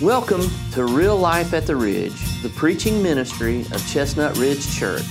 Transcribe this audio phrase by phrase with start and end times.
[0.00, 5.02] Welcome to Real Life at the Ridge, the preaching ministry of Chestnut Ridge Church.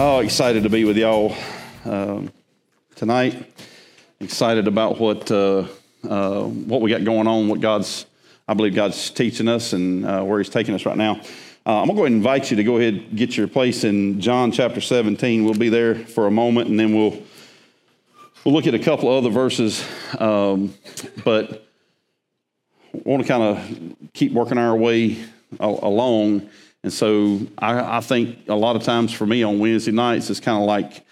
[0.00, 1.34] Oh, excited to be with y'all
[1.84, 2.30] um,
[2.94, 3.52] tonight.
[4.20, 5.66] Excited about what uh,
[6.08, 8.06] uh, what we got going on, what God's,
[8.46, 11.20] I believe God's teaching us, and uh, where He's taking us right now.
[11.66, 13.82] Uh, I'm gonna go ahead and invite you to go ahead and get your place
[13.82, 15.44] in John chapter 17.
[15.44, 17.20] We'll be there for a moment, and then we'll
[18.44, 19.84] we'll look at a couple of other verses,
[20.20, 20.74] um,
[21.24, 21.66] but
[22.92, 25.18] want to kind of keep working our way
[25.58, 26.48] along.
[26.82, 30.40] And so I, I think a lot of times for me on Wednesday nights, it's
[30.40, 31.04] kind of like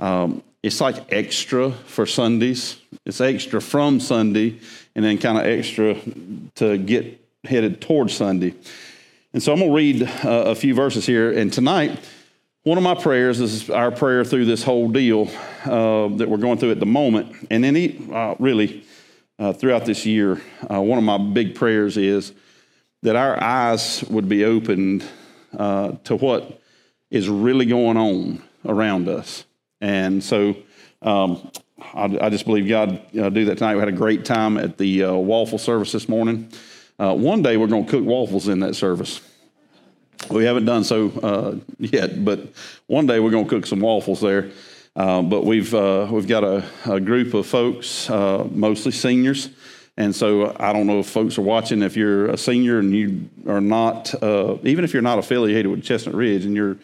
[0.00, 2.76] um, it's like extra for Sundays.
[3.04, 4.60] It's extra from Sunday,
[4.94, 5.96] and then kind of extra
[6.56, 8.54] to get headed towards Sunday.
[9.32, 11.32] And so I'm going to read uh, a few verses here.
[11.32, 11.98] And tonight,
[12.64, 15.28] one of my prayers is our prayer through this whole deal
[15.64, 18.84] uh, that we're going through at the moment, and then he, uh, really
[19.38, 22.32] uh, throughout this year, uh, one of my big prayers is
[23.02, 25.04] that our eyes would be opened
[25.58, 26.60] uh, to what
[27.10, 29.44] is really going on around us.
[29.80, 30.56] And so
[31.02, 31.50] um,
[31.94, 33.74] I, I just believe God uh, do that tonight.
[33.74, 36.48] We had a great time at the uh, waffle service this morning.
[36.98, 39.20] Uh, one day we're going to cook waffles in that service.
[40.30, 42.52] We haven't done so uh, yet, but
[42.86, 44.52] one day we're going to cook some waffles there.
[44.94, 49.48] Uh, but we've we've got a, a group of folks, mostly seniors,
[49.96, 51.82] and so I don't know if folks are watching.
[51.82, 55.82] If you're a senior and you are not, uh, even if you're not affiliated with
[55.82, 56.76] Chestnut Ridge, and you're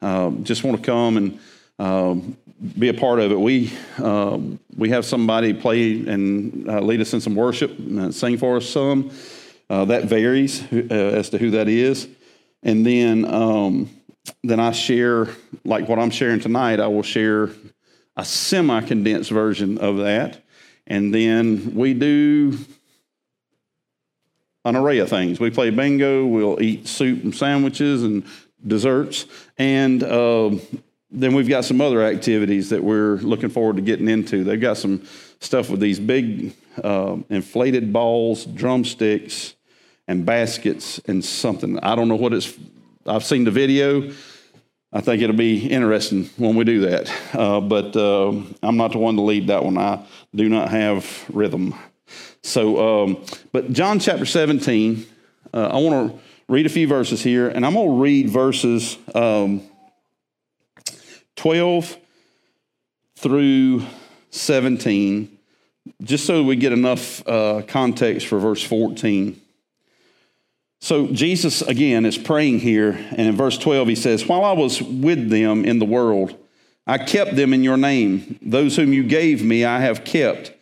[0.00, 1.40] um, just want to come and
[1.78, 2.36] um,
[2.78, 7.12] be a part of it, we um, we have somebody play and uh, lead us
[7.12, 9.10] in some worship, and sing for us some.
[9.72, 12.06] Uh, that varies uh, as to who that is.
[12.62, 13.88] And then, um,
[14.44, 15.28] then I share,
[15.64, 17.48] like what I'm sharing tonight, I will share
[18.14, 20.41] a semi condensed version of that.
[20.86, 22.58] And then we do
[24.64, 25.40] an array of things.
[25.40, 28.24] We play bingo, we'll eat soup and sandwiches and
[28.66, 29.26] desserts.
[29.58, 30.60] And um
[31.12, 34.44] then we've got some other activities that we're looking forward to getting into.
[34.44, 35.04] They've got some
[35.40, 39.54] stuff with these big uh, inflated balls, drumsticks,
[40.08, 41.78] and baskets and something.
[41.80, 42.58] I don't know what it's.
[43.06, 44.10] I've seen the video.
[44.92, 47.10] I think it'll be interesting when we do that.
[47.32, 48.28] Uh, but uh,
[48.62, 49.78] I'm not the one to lead that one.
[49.78, 50.04] I
[50.34, 51.74] do not have rhythm.
[52.42, 55.06] So, um, but John chapter 17.
[55.54, 58.98] Uh, I want to read a few verses here, and I'm going to read verses
[59.14, 59.62] um,
[61.36, 61.96] 12
[63.16, 63.84] through
[64.30, 65.38] 17,
[66.02, 69.40] just so we get enough uh, context for verse 14.
[70.82, 74.82] So Jesus, again, is praying here, and in verse 12, he says, While I was
[74.82, 76.36] with them in the world,
[76.88, 78.36] I kept them in your name.
[78.42, 80.52] Those whom you gave me, I have kept.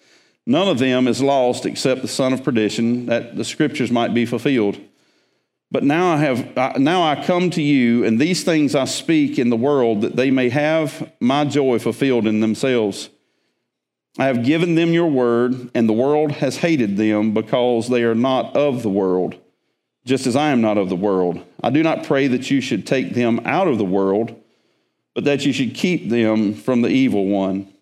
[0.44, 4.26] None of them is lost except the son of perdition, that the scriptures might be
[4.26, 4.78] fulfilled.
[5.70, 9.48] But now I have now I come to you, and these things I speak in
[9.48, 13.08] the world, that they may have my joy fulfilled in themselves.
[14.18, 18.14] I have given them your word, and the world has hated them because they are
[18.14, 19.36] not of the world,
[20.04, 21.44] just as I am not of the world.
[21.62, 24.34] I do not pray that you should take them out of the world,
[25.14, 27.72] but that you should keep them from the evil one.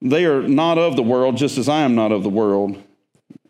[0.00, 2.82] They are not of the world, just as I am not of the world.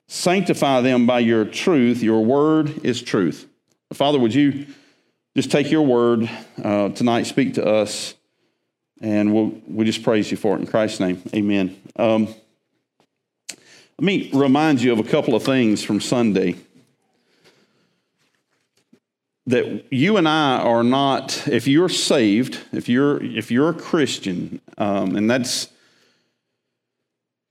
[0.06, 2.02] Sanctify them by your truth.
[2.02, 3.46] Your word is truth.
[3.92, 4.66] Father, would you
[5.36, 6.28] just take your word
[6.62, 8.14] uh, tonight, speak to us,
[9.00, 11.22] and we'll, we just praise you for it in Christ's name.
[11.34, 11.80] Amen.
[11.96, 12.34] Um,
[13.48, 16.56] let me remind you of a couple of things from Sunday.
[19.48, 24.60] That you and I are not, if you're saved, if you're if you're a Christian,
[24.76, 25.68] um, and that's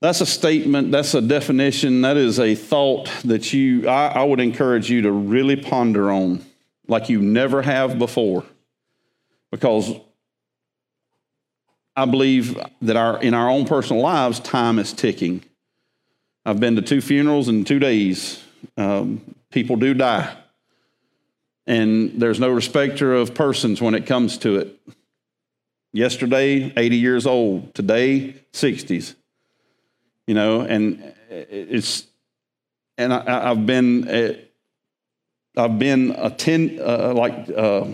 [0.00, 4.38] that's a statement, that's a definition, that is a thought that you, I, I would
[4.38, 6.44] encourage you to really ponder on
[6.86, 8.44] like you never have before.
[9.50, 9.92] Because
[11.96, 15.42] I believe that our, in our own personal lives, time is ticking.
[16.46, 18.40] I've been to two funerals in two days.
[18.76, 20.32] Um, people do die.
[21.68, 24.80] And there's no respecter of persons when it comes to it.
[25.92, 27.74] Yesterday, 80 years old.
[27.74, 29.14] Today, 60s.
[30.26, 32.06] You know, and it's,
[32.96, 34.32] and I, have been, uh,
[35.58, 37.84] I've been attend, uh, like, uh,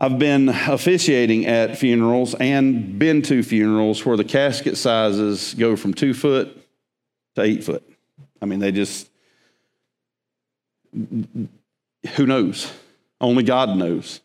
[0.00, 5.94] I've been officiating at funerals and been to funerals where the casket sizes go from
[5.94, 6.56] two foot
[7.36, 7.88] to eight foot.
[8.40, 9.08] I mean, they just,
[12.14, 12.72] who knows?
[13.20, 14.20] Only God knows.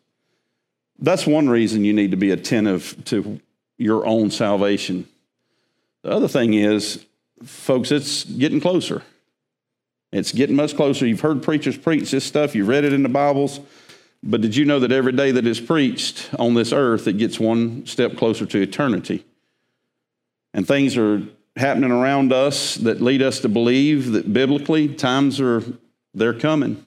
[1.00, 3.40] That's one reason you need to be attentive to
[3.78, 5.08] your own salvation.
[6.02, 7.06] The other thing is,
[7.44, 9.04] folks, it's getting closer.
[10.12, 11.06] It's getting much closer.
[11.06, 13.60] You've heard preachers preach this stuff, you've read it in the Bibles,
[14.24, 17.40] but did you know that every day that is preached on this earth, it gets
[17.40, 19.24] one step closer to eternity?
[20.54, 21.22] And things are
[21.56, 25.64] happening around us that lead us to believe that biblically times are
[26.14, 26.86] they're coming.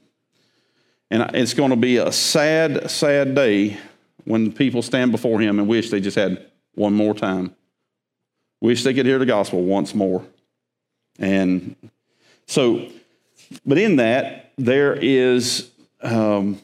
[1.10, 3.78] And it's going to be a sad, sad day
[4.24, 7.54] when people stand before him and wish they just had one more time.
[8.60, 10.24] Wish they could hear the gospel once more.
[11.18, 11.74] And
[12.46, 12.88] so,
[13.66, 15.70] but in that, there is
[16.02, 16.60] um,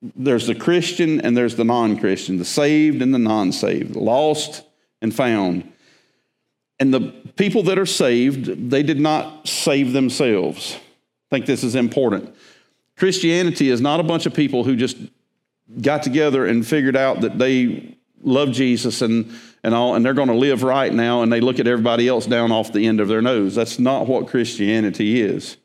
[0.00, 4.64] there's the Christian and there's the non-Christian, the saved and the non-saved, lost
[5.02, 5.70] and found.
[6.78, 10.74] And the people that are saved, they did not save themselves.
[10.74, 12.34] I think this is important.
[12.98, 14.96] Christianity is not a bunch of people who just
[15.80, 20.28] got together and figured out that they love Jesus and, and all, and they're going
[20.28, 23.06] to live right now, and they look at everybody else down off the end of
[23.06, 23.54] their nose.
[23.54, 25.56] That's not what Christianity is.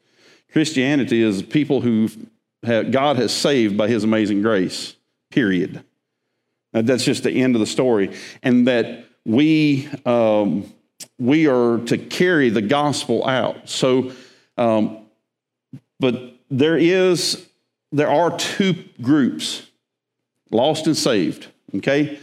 [0.52, 2.10] Christianity is people who
[2.64, 4.96] God has saved by His amazing grace,
[5.32, 5.84] period.
[6.72, 8.16] That's just the end of the story.
[8.44, 10.72] And that we, um,
[11.18, 13.70] we are to carry the gospel out.
[13.70, 14.12] So,
[14.58, 15.00] um,
[16.00, 17.48] but there is
[17.92, 19.68] there are two groups
[20.52, 22.20] lost and saved okay?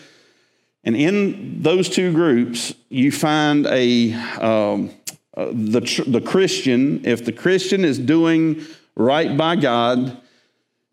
[0.85, 4.91] And in those two groups you find a um,
[5.37, 8.65] uh, the, the christian if the christian is doing
[8.97, 10.21] right by god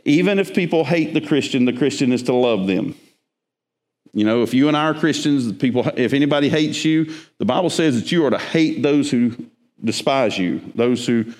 [0.05, 2.95] even if people hate the christian the christian is to love them.
[4.13, 7.69] You know if you and i are christians people if anybody hates you the bible
[7.69, 9.35] says that you are to hate those who
[9.83, 11.33] despise you those who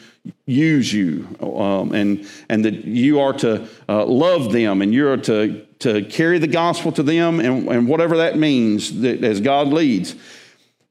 [0.45, 5.65] use you um, and, and that you are to uh, love them and you're to,
[5.79, 10.15] to carry the gospel to them and, and whatever that means that as God leads.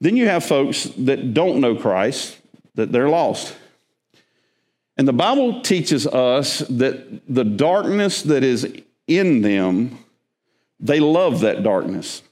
[0.01, 2.39] Then you have folks that don't know Christ,
[2.75, 3.57] that they're lost.
[4.99, 9.99] And the Bible teaches us that the darkness that is in them,
[10.81, 12.23] they love that darkness.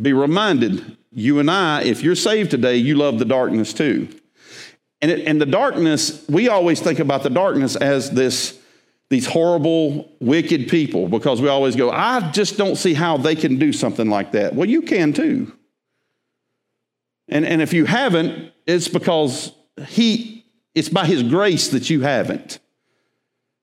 [0.00, 4.08] Be reminded, you and I, if you're saved today, you love the darkness too.
[5.02, 8.58] And, it, and the darkness, we always think about the darkness as this,
[9.08, 13.58] these horrible, wicked people because we always go, I just don't see how they can
[13.58, 14.54] do something like that.
[14.54, 15.52] Well, you can too.
[17.28, 19.52] And, and if you haven't, it's because
[19.86, 20.44] he,
[20.74, 22.58] it's by his grace that you haven't.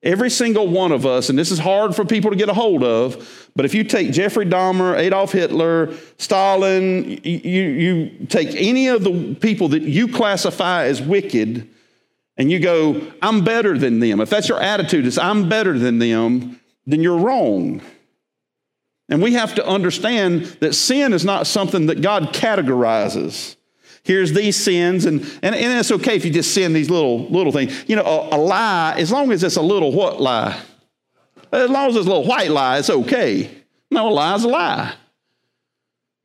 [0.08, 2.82] Every single one of us, and this is hard for people to get a hold
[2.82, 9.04] of, but if you take Jeffrey Dahmer, Adolf Hitler, Stalin, you, you take any of
[9.04, 11.68] the people that you classify as wicked,
[12.38, 14.22] and you go, I'm better than them.
[14.22, 17.82] If that's your attitude, is I'm better than them, then you're wrong.
[19.10, 23.57] And we have to understand that sin is not something that God categorizes
[24.08, 27.52] here's these sins, and, and, and it's okay if you just sin these little little
[27.52, 27.84] things.
[27.88, 30.60] You know, a, a lie, as long as it's a little what lie?
[31.52, 33.52] As long as it's a little white lie, it's okay.
[33.92, 34.94] No, a lie's a lie.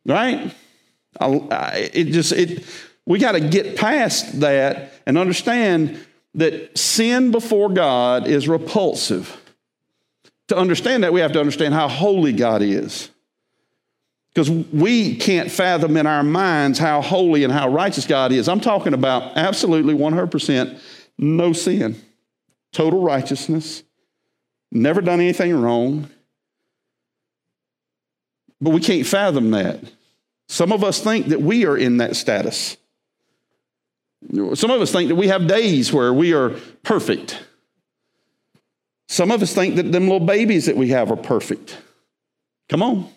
[0.06, 0.54] Right?
[1.20, 2.64] It just, it,
[3.06, 9.38] we got to get past that and understand that sin before God is repulsive.
[10.48, 13.10] To understand that, we have to understand how holy God is.
[14.34, 18.48] Because we can't fathom in our minds how holy and how righteous God is.
[18.48, 20.80] I'm talking about absolutely 100%
[21.18, 22.00] no sin,
[22.72, 23.82] total righteousness,
[24.70, 26.08] never done anything wrong.
[28.60, 29.80] But we can't fathom that.
[30.48, 32.76] Some of us think that we are in that status.
[34.54, 36.50] Some of us think that we have days where we are
[36.82, 37.42] perfect.
[39.08, 41.76] Some of us think that them little babies that we have are perfect.
[42.68, 43.08] Come on.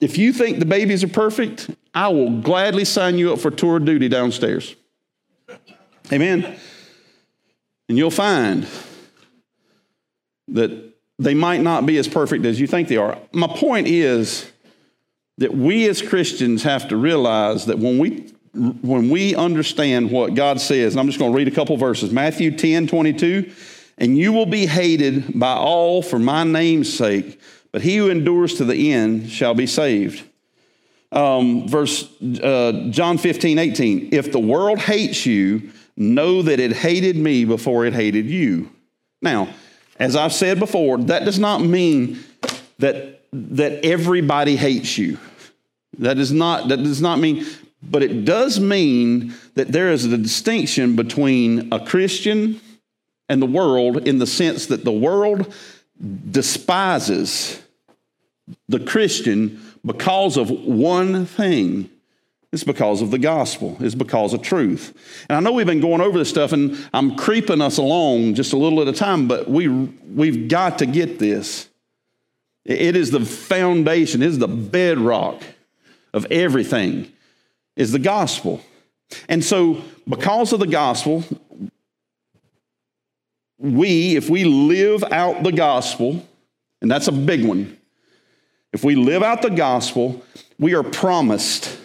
[0.00, 3.76] If you think the babies are perfect, I will gladly sign you up for tour
[3.76, 4.74] of duty downstairs.
[6.12, 6.56] Amen.
[7.88, 8.66] And you'll find
[10.48, 13.18] that they might not be as perfect as you think they are.
[13.32, 14.50] My point is
[15.38, 20.60] that we as Christians have to realize that when we when we understand what God
[20.60, 22.12] says, and I'm just going to read a couple verses.
[22.12, 23.50] Matthew 10, 22,
[23.98, 27.40] and you will be hated by all for my name's sake,
[27.74, 30.22] but he who endures to the end shall be saved.
[31.10, 37.16] Um, verse uh, John 15, 18, if the world hates you, know that it hated
[37.16, 38.70] me before it hated you.
[39.20, 39.48] Now,
[39.98, 42.20] as I've said before, that does not mean
[42.78, 45.18] that, that everybody hates you.
[45.98, 47.44] That does not, that does not mean,
[47.82, 52.60] but it does mean that there is a distinction between a Christian
[53.28, 55.52] and the world in the sense that the world
[56.30, 57.60] despises
[58.68, 61.90] the Christian because of one thing.
[62.52, 63.76] It's because of the gospel.
[63.80, 64.96] It's because of truth.
[65.28, 68.52] And I know we've been going over this stuff and I'm creeping us along just
[68.52, 71.68] a little at a time, but we, we've got to get this.
[72.64, 75.42] It is the foundation, it is the bedrock
[76.14, 77.12] of everything,
[77.76, 78.62] is the gospel.
[79.28, 81.24] And so, because of the gospel,
[83.58, 86.26] we, if we live out the gospel,
[86.80, 87.76] and that's a big one,
[88.74, 90.20] if we live out the gospel,
[90.58, 91.78] we are promised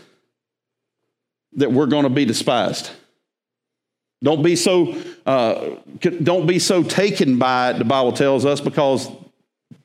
[1.53, 2.89] that we're going to be despised.
[4.24, 7.77] Don't be so uh, don't be so taken by it.
[7.77, 9.08] The Bible tells us because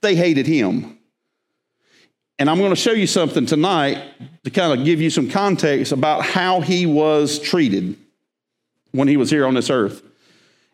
[0.01, 0.99] they hated him.
[2.39, 4.03] And I'm going to show you something tonight
[4.45, 7.97] to kind of give you some context about how he was treated
[8.93, 10.03] when he was here on this earth,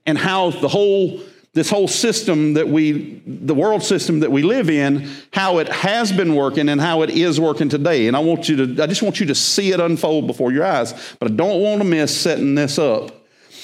[0.07, 1.21] and how the whole
[1.53, 6.13] this whole system that we, the world system that we live in, how it has
[6.13, 8.07] been working and how it is working today.
[8.07, 10.65] And I want you to, I just want you to see it unfold before your
[10.65, 13.11] eyes, but I don't want to miss setting this up.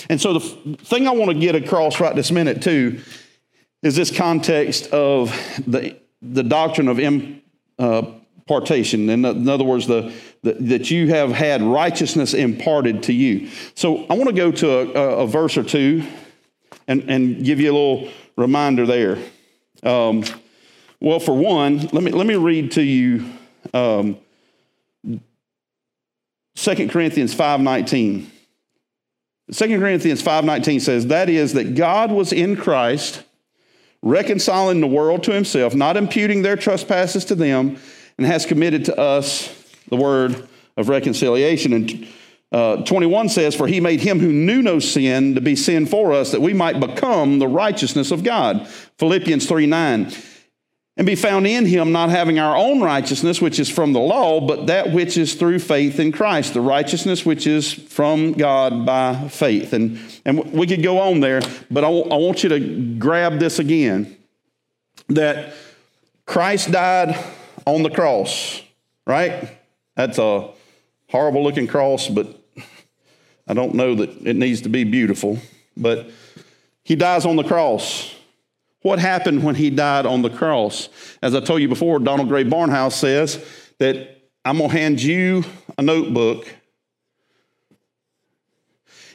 [0.08, 3.00] And so the thing I want to get across right this minute too
[3.82, 5.30] is this context of
[5.66, 9.08] the, the doctrine of impartation.
[9.08, 10.12] Uh, in, in other words, the,
[10.42, 13.48] the, that you have had righteousness imparted to you.
[13.74, 16.04] So I want to go to a, a verse or two
[16.88, 19.18] and, and give you a little reminder there.
[19.82, 20.24] Um,
[21.00, 23.30] well, for one, let me, let me read to you
[23.74, 24.18] um,
[26.56, 28.26] 2 Corinthians 5.19.
[29.52, 33.22] 2 Corinthians 5.19 says, That is, that God was in Christ,
[34.02, 37.78] reconciling the world to himself, not imputing their trespasses to them,
[38.18, 39.52] and has committed to us
[39.88, 41.72] the word of reconciliation.
[41.72, 42.08] And
[42.52, 46.12] uh, 21 says, For he made him who knew no sin to be sin for
[46.12, 48.66] us, that we might become the righteousness of God.
[48.98, 50.12] Philippians 3 9.
[50.98, 54.40] And be found in him, not having our own righteousness, which is from the law,
[54.40, 59.28] but that which is through faith in Christ, the righteousness which is from God by
[59.28, 59.74] faith.
[59.74, 63.38] And, and we could go on there, but I, w- I want you to grab
[63.38, 64.16] this again
[65.08, 65.52] that
[66.24, 67.22] Christ died
[67.66, 68.62] on the cross,
[69.06, 69.50] right?
[69.96, 70.50] That's a
[71.16, 72.26] horrible looking cross, but
[73.48, 75.38] I don't know that it needs to be beautiful,
[75.76, 76.10] but
[76.84, 78.14] he dies on the cross.
[78.82, 80.90] What happened when he died on the cross?
[81.22, 83.44] As I told you before, Donald Grey Barnhouse says
[83.78, 85.42] that I'm going to hand you
[85.78, 86.46] a notebook,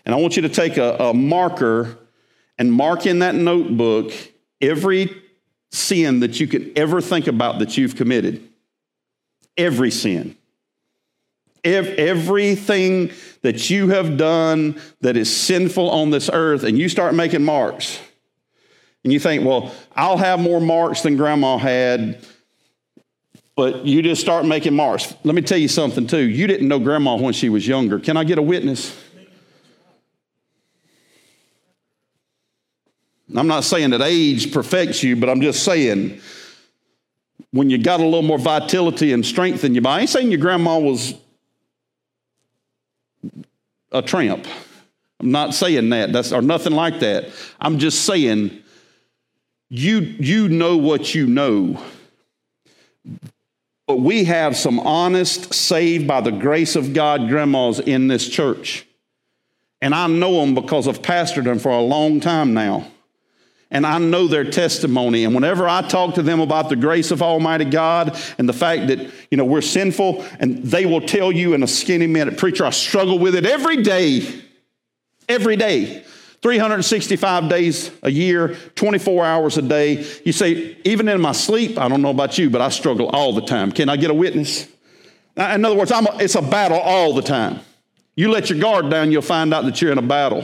[0.03, 1.97] and I want you to take a, a marker
[2.57, 4.11] and mark in that notebook
[4.59, 5.15] every
[5.69, 8.47] sin that you could ever think about that you've committed.
[9.55, 10.35] Every sin.
[11.63, 17.13] Ev- everything that you have done that is sinful on this earth, and you start
[17.13, 17.99] making marks.
[19.03, 22.25] And you think, well, I'll have more marks than grandma had,
[23.55, 25.13] but you just start making marks.
[25.23, 26.21] Let me tell you something, too.
[26.21, 27.99] You didn't know grandma when she was younger.
[27.99, 28.95] Can I get a witness?
[33.35, 36.19] I'm not saying that age perfects you, but I'm just saying
[37.51, 40.39] when you got a little more vitality and strength in you, I ain't saying your
[40.39, 41.13] grandma was
[43.91, 44.47] a tramp.
[45.19, 46.11] I'm not saying that.
[46.11, 47.29] That's or nothing like that.
[47.59, 48.61] I'm just saying
[49.69, 51.81] you you know what you know.
[53.87, 58.85] But we have some honest, saved by the grace of God grandmas in this church.
[59.81, 62.90] And I know them because I've pastored them for a long time now.
[63.71, 65.23] And I know their testimony.
[65.23, 68.87] And whenever I talk to them about the grace of Almighty God and the fact
[68.87, 68.99] that,
[69.31, 72.71] you know, we're sinful, and they will tell you in a skinny minute, preacher, I
[72.71, 74.27] struggle with it every day.
[75.29, 76.03] Every day.
[76.41, 80.05] 365 days a year, 24 hours a day.
[80.25, 83.33] You say, even in my sleep, I don't know about you, but I struggle all
[83.33, 83.71] the time.
[83.71, 84.67] Can I get a witness?
[85.37, 87.59] In other words, a, it's a battle all the time.
[88.15, 90.43] You let your guard down, you'll find out that you're in a battle.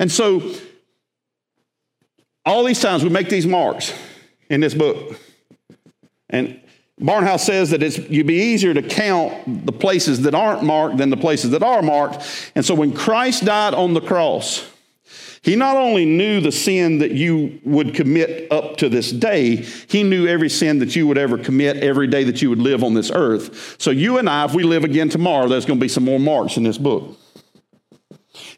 [0.00, 0.54] And so,
[2.44, 3.92] all these times we make these marks.
[4.50, 5.18] in this book.
[6.30, 6.60] And
[7.00, 11.10] Barnhouse says that it's you'd be easier to count the places that aren't marked than
[11.10, 12.52] the places that are marked.
[12.54, 14.68] And so when Christ died on the cross,
[15.42, 20.02] he not only knew the sin that you would commit up to this day, he
[20.02, 22.94] knew every sin that you would ever commit every day that you would live on
[22.94, 23.76] this earth.
[23.78, 26.20] So you and I, if we live again tomorrow, there's going to be some more
[26.20, 27.18] marks in this book.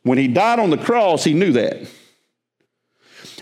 [0.04, 1.88] When he died on the cross, he knew that.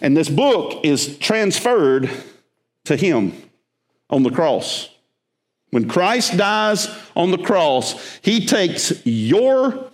[0.02, 2.10] And this book is transferred
[2.84, 3.32] to him
[4.10, 4.90] on the cross.
[5.70, 9.90] When Christ dies on the cross, he takes your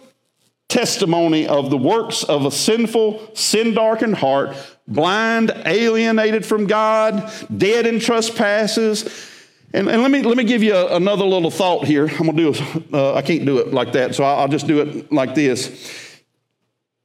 [0.69, 7.87] testimony of the works of a sinful, sin darkened heart, blind, alienated from God, dead
[7.87, 9.29] in trespasses.
[9.73, 12.09] And, and let, me, let me give you a- another little thought here.
[12.09, 14.67] I'm going to do, uh, I can't do it like that, so I'll, I'll just
[14.67, 16.23] do it like this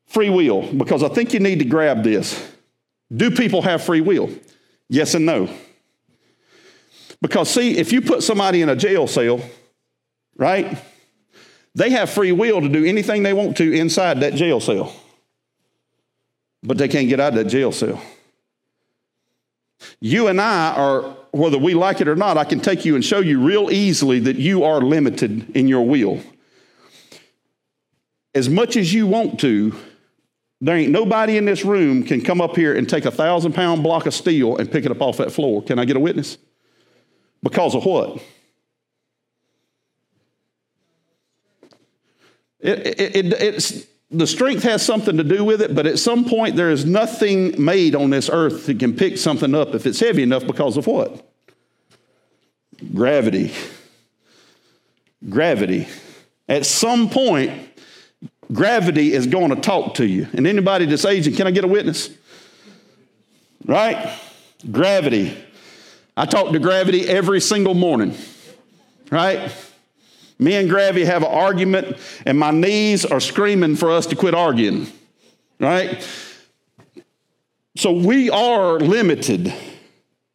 [0.05, 2.54] free will, because I think you need to grab this.
[3.13, 4.29] Do people have free will?
[4.89, 5.49] Yes and no.
[7.21, 9.41] Because, see, if you put somebody in a jail cell,
[10.37, 10.77] right,
[11.73, 14.93] they have free will to do anything they want to inside that jail cell,
[16.63, 18.01] but they can't get out of that jail cell.
[19.99, 23.03] You and I are, whether we like it or not, I can take you and
[23.03, 26.21] show you real easily that you are limited in your will.
[28.33, 29.75] As much as you want to,
[30.61, 33.83] there ain't nobody in this room can come up here and take a thousand pound
[33.83, 35.61] block of steel and pick it up off that floor.
[35.61, 36.37] Can I get a witness?
[37.43, 38.21] Because of what?
[42.59, 46.25] It, it, it, it's, the strength has something to do with it, but at some
[46.25, 49.99] point there is nothing made on this earth that can pick something up if it's
[49.99, 51.29] heavy enough because of what?
[52.93, 53.53] Gravity.
[55.29, 55.87] Gravity.
[56.47, 57.51] At some point,
[58.51, 60.27] gravity is going to talk to you.
[60.33, 62.09] And anybody that's aging, can I get a witness?
[63.65, 64.19] Right?
[64.71, 65.37] Gravity.
[66.17, 68.15] I talk to gravity every single morning.
[69.11, 69.51] Right?
[70.37, 74.33] Me and Gravity have an argument, and my knees are screaming for us to quit
[74.33, 74.87] arguing.
[75.59, 76.05] Right?
[77.77, 79.53] So we are limited.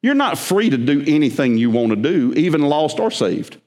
[0.02, 3.58] You're not free to do anything you want to do, even lost or saved.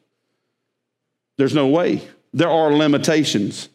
[1.37, 2.01] There's no way.
[2.33, 3.69] There are limitations,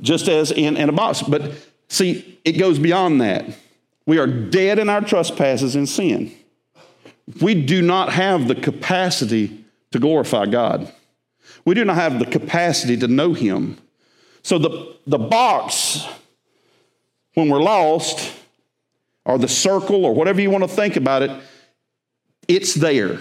[0.00, 1.22] just as in, in a box.
[1.22, 1.52] But
[1.88, 3.46] see, it goes beyond that.
[4.06, 6.32] We are dead in our trespasses and sin.
[7.40, 10.92] We do not have the capacity to glorify God.
[11.64, 13.78] We do not have the capacity to know Him.
[14.42, 16.06] So the, the box,
[17.34, 18.32] when we're lost,
[19.24, 21.30] or the circle, or whatever you want to think about it,
[22.46, 23.20] it's there.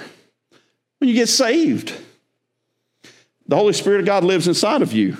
[0.99, 1.93] When you get saved,
[3.47, 5.17] the Holy Spirit of God lives inside of you.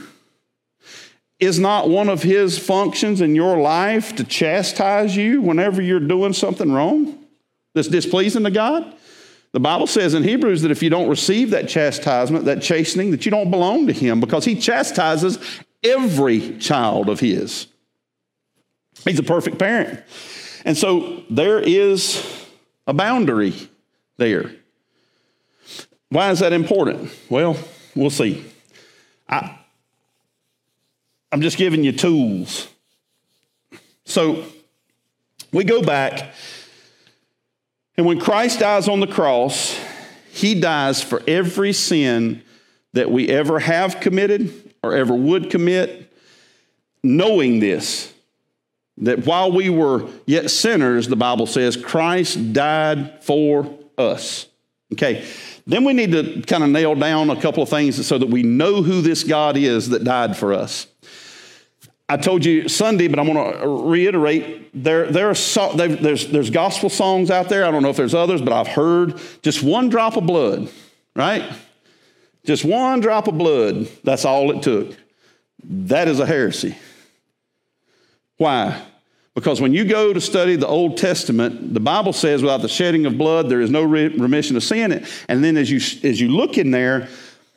[1.40, 6.34] Is not one of His functions in your life to chastise you whenever you're doing
[6.34, 7.26] something wrong
[7.74, 8.94] that's displeasing to God?
[9.52, 13.26] The Bible says in Hebrews that if you don't receive that chastisement, that chastening, that
[13.26, 15.40] you don't belong to Him because He chastises
[15.84, 17.68] every child of His.
[19.04, 20.02] He's a perfect parent.
[20.64, 22.26] And so there is
[22.88, 23.54] a boundary
[24.18, 24.52] there.
[26.10, 27.12] Why is that important?
[27.30, 27.58] Well,
[27.96, 28.46] we'll see.
[29.28, 29.58] I,
[31.36, 32.70] I'm just giving you tools.
[34.06, 34.46] So
[35.52, 36.34] we go back,
[37.98, 39.78] and when Christ dies on the cross,
[40.32, 42.42] he dies for every sin
[42.94, 46.10] that we ever have committed or ever would commit,
[47.04, 48.14] knowing this.
[49.00, 54.48] That while we were yet sinners, the Bible says, Christ died for us.
[54.94, 55.26] Okay,
[55.68, 58.44] then we need to kind of nail down a couple of things so that we
[58.44, 60.88] know who this God is that died for us.
[62.08, 66.50] I told you Sunday, but I'm going to reiterate there, there are so, there's, there's
[66.50, 67.66] gospel songs out there.
[67.66, 70.70] I don't know if there's others, but I've heard just one drop of blood,
[71.16, 71.52] right?
[72.46, 73.88] Just one drop of blood.
[74.04, 74.96] That's all it took.
[75.64, 76.78] That is a heresy.
[78.38, 78.80] Why?
[79.34, 83.06] Because when you go to study the Old Testament, the Bible says without the shedding
[83.06, 85.06] of blood, there is no remission of sin.
[85.28, 87.10] And then as you, as you look in there,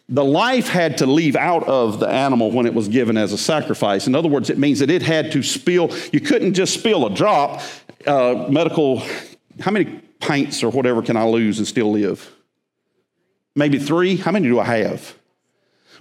[0.09, 3.39] the life had to leave out of the animal when it was given as a
[3.39, 4.07] sacrifice.
[4.07, 5.95] In other words, it means that it had to spill.
[6.13, 7.61] You couldn't just spill a drop.
[8.07, 9.03] Uh, medical,
[9.61, 12.33] how many pints or whatever can I lose and still live?
[13.55, 14.17] Maybe three?
[14.17, 15.15] How many do I have?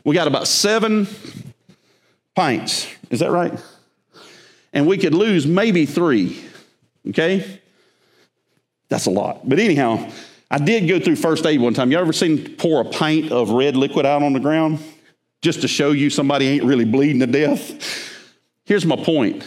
[0.06, 1.08] We got about seven
[2.34, 2.88] pints.
[3.10, 3.60] Is that right?
[4.72, 6.42] And we could lose maybe three.
[7.10, 7.60] Okay?
[8.90, 9.48] That's a lot.
[9.48, 10.10] But anyhow,
[10.50, 11.92] I did go through first aid one time.
[11.92, 14.80] You ever seen pour a pint of red liquid out on the ground
[15.42, 18.14] just to show you somebody ain't really bleeding to death?
[18.66, 19.46] Here's my point.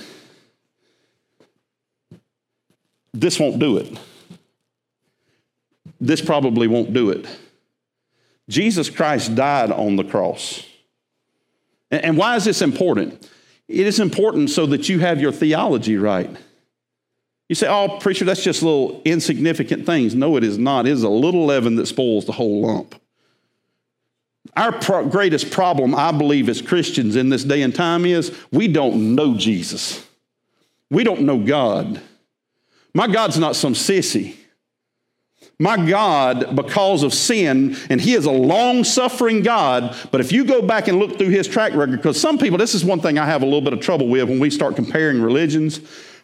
[3.12, 3.98] This won't do it.
[6.00, 7.26] this probably won't do it.
[8.48, 10.64] Jesus Christ died on the cross.
[11.90, 13.28] And why is this important?
[13.68, 16.30] It is important so that you have your theology right.
[17.50, 20.14] You say, oh, preacher, that's just little insignificant things.
[20.14, 20.86] No, it is not.
[20.86, 22.94] It is a little leaven that spoils the whole lump.
[24.56, 28.68] Our pro- greatest problem, I believe, as Christians in this day and time is we
[28.68, 30.06] don't know Jesus.
[30.92, 32.00] We don't know God.
[32.94, 34.36] My God's not some sissy.
[35.58, 40.44] My God, because of sin, and He is a long suffering God, but if you
[40.44, 43.18] go back and look through His track record, because some people, this is one thing
[43.18, 45.80] I have a little bit of trouble with when we start comparing religions.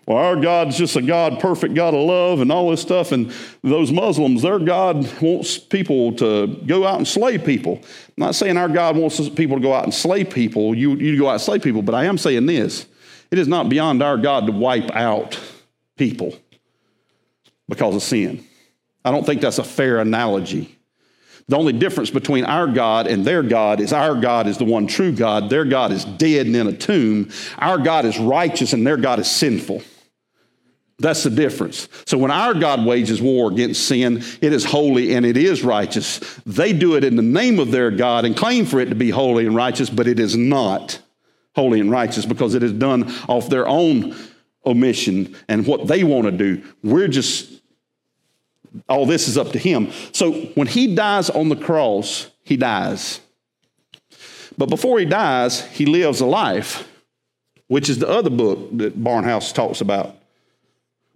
[0.07, 3.11] Well, our God's just a God, perfect God of love, and all this stuff.
[3.11, 7.81] And those Muslims, their God wants people to go out and slay people.
[7.83, 11.19] I'm not saying our God wants people to go out and slay people, you, you
[11.19, 12.87] go out and slay people, but I am saying this
[13.33, 15.40] it is not beyond our God to wipe out
[15.97, 16.35] people
[17.69, 18.45] because of sin.
[19.05, 20.77] I don't think that's a fair analogy.
[21.49, 24.87] The only difference between our God and their God is our God is the one
[24.87, 25.49] true God.
[25.49, 27.31] Their God is dead and in a tomb.
[27.59, 29.83] Our God is righteous and their God is sinful.
[30.99, 31.89] That's the difference.
[32.07, 36.21] So when our God wages war against sin, it is holy and it is righteous.
[36.47, 39.11] They do it in the name of their God and claim for it to be
[39.11, 40.99] holy and righteous, but it is not
[41.55, 44.17] holy and righteous because it is done off their own
[44.65, 46.63] omission and what they want to do.
[46.83, 47.53] We're just,
[48.89, 49.93] all this is up to Him.
[50.13, 53.21] So when He dies on the cross, He dies.
[54.57, 56.89] But before He dies, He lives a life,
[57.69, 60.17] which is the other book that Barnhouse talks about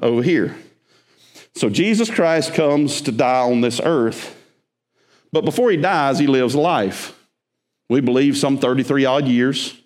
[0.00, 0.56] over here.
[1.54, 4.36] So Jesus Christ comes to die on this earth,
[5.32, 7.16] but before he dies, he lives life.
[7.88, 9.76] We believe some 33 odd years.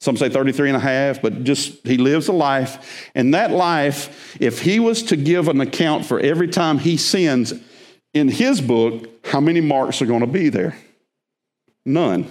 [0.00, 3.10] Some say 33 and a half, but just he lives a life.
[3.14, 7.54] And that life, if he was to give an account for every time he sins
[8.12, 10.76] in his book, how many marks are going to be there?
[11.86, 12.30] None.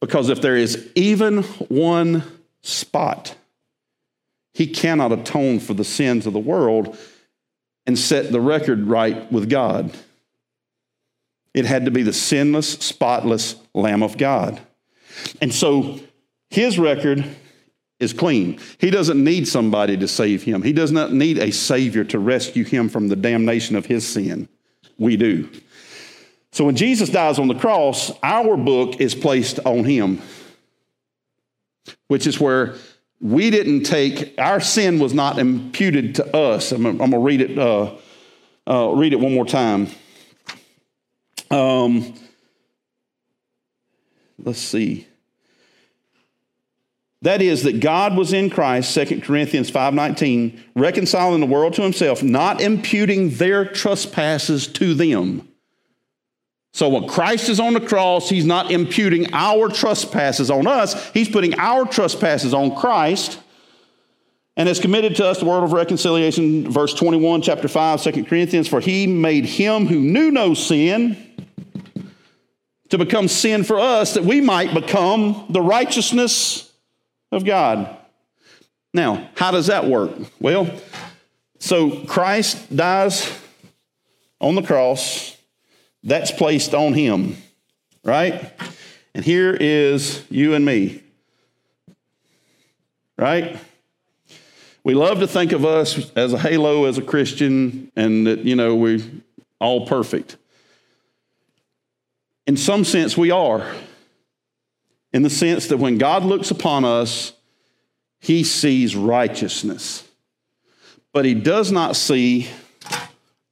[0.00, 2.24] Because if there is even one
[2.60, 3.34] spot,
[4.60, 6.94] he cannot atone for the sins of the world
[7.86, 9.90] and set the record right with God.
[11.54, 14.60] It had to be the sinless, spotless Lamb of God.
[15.40, 15.98] And so
[16.50, 17.24] his record
[18.00, 18.60] is clean.
[18.76, 22.64] He doesn't need somebody to save him, he does not need a Savior to rescue
[22.64, 24.46] him from the damnation of his sin.
[24.98, 25.48] We do.
[26.52, 30.20] So when Jesus dies on the cross, our book is placed on him,
[32.08, 32.74] which is where
[33.20, 36.72] we didn't take our sin was not imputed to us.
[36.72, 37.58] I'm, I'm going to read it.
[37.58, 37.96] Uh,
[38.66, 39.88] uh, read it one more time.
[41.50, 42.14] Um,
[44.38, 45.06] let's see.
[47.22, 52.22] That is that God was in Christ, 2 Corinthians 5:19, reconciling the world to himself,
[52.22, 55.46] not imputing their trespasses to them.
[56.72, 61.10] So when Christ is on the cross, he's not imputing our trespasses on us.
[61.10, 63.40] He's putting our trespasses on Christ
[64.56, 68.68] and has committed to us the word of reconciliation, verse 21, chapter 5, 2 Corinthians,
[68.68, 71.16] for he made him who knew no sin
[72.90, 76.72] to become sin for us that we might become the righteousness
[77.32, 77.96] of God.
[78.92, 80.10] Now, how does that work?
[80.40, 80.68] Well,
[81.58, 83.32] so Christ dies
[84.40, 85.36] on the cross.
[86.02, 87.36] That's placed on him,
[88.04, 88.52] right?
[89.14, 91.02] And here is you and me,
[93.18, 93.58] right?
[94.82, 98.56] We love to think of us as a halo as a Christian and that, you
[98.56, 99.02] know, we're
[99.58, 100.36] all perfect.
[102.46, 103.74] In some sense, we are.
[105.12, 107.32] In the sense that when God looks upon us,
[108.20, 110.06] he sees righteousness,
[111.12, 112.48] but he does not see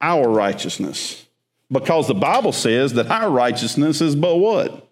[0.00, 1.26] our righteousness.
[1.70, 4.88] Because the Bible says that our righteousness is but what?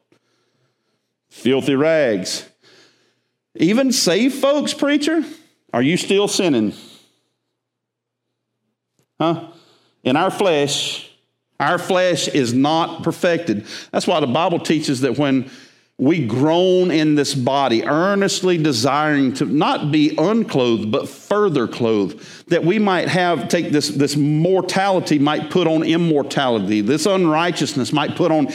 [1.30, 2.46] Filthy rags.
[3.54, 5.24] Even saved folks, preacher,
[5.72, 6.74] are you still sinning?
[9.18, 9.48] Huh?
[10.04, 11.10] In our flesh,
[11.58, 13.66] our flesh is not perfected.
[13.90, 15.50] That's why the Bible teaches that when
[15.98, 22.64] we groan in this body, earnestly desiring to not be unclothed, but further clothed, that
[22.64, 28.30] we might have, take this, this mortality might put on immortality, this unrighteousness might put
[28.30, 28.48] on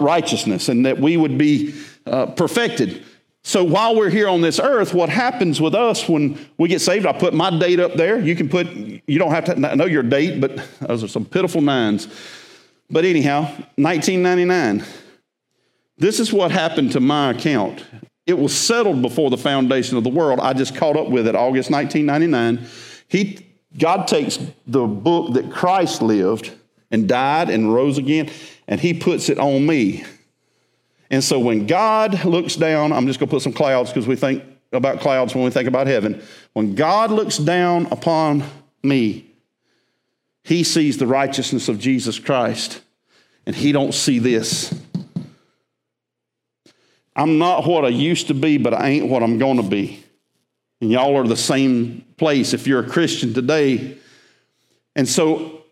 [0.00, 1.74] righteousness, and that we would be
[2.06, 3.04] uh, perfected.
[3.42, 7.06] So while we're here on this earth, what happens with us when we get saved?
[7.06, 8.18] I put my date up there.
[8.18, 11.26] You can put, you don't have to I know your date, but those are some
[11.26, 12.08] pitiful nines.
[12.90, 13.42] But anyhow,
[13.76, 14.84] 1999.
[15.98, 17.84] This is what happened to my account.
[18.26, 20.40] It was settled before the foundation of the world.
[20.40, 22.68] I just caught up with it August 1999.
[23.08, 26.52] He God takes the book that Christ lived
[26.90, 28.30] and died and rose again,
[28.66, 30.04] and He puts it on me.
[31.10, 34.16] And so when God looks down, I'm just going to put some clouds because we
[34.16, 36.22] think about clouds when we think about heaven.
[36.52, 38.44] When God looks down upon
[38.82, 39.30] me,
[40.42, 42.80] He sees the righteousness of Jesus Christ,
[43.44, 44.74] and He don't see this.
[47.16, 50.04] I'm not what I used to be, but I ain't what I'm going to be.
[50.82, 53.96] And y'all are the same place if you're a Christian today.
[54.94, 55.62] And so,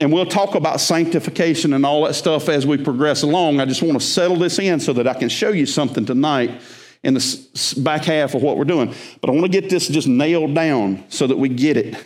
[0.00, 3.60] and we'll talk about sanctification and all that stuff as we progress along.
[3.60, 6.60] I just want to settle this in so that I can show you something tonight
[7.04, 8.92] in the back half of what we're doing.
[9.20, 11.96] But I want to get this just nailed down so that we get it.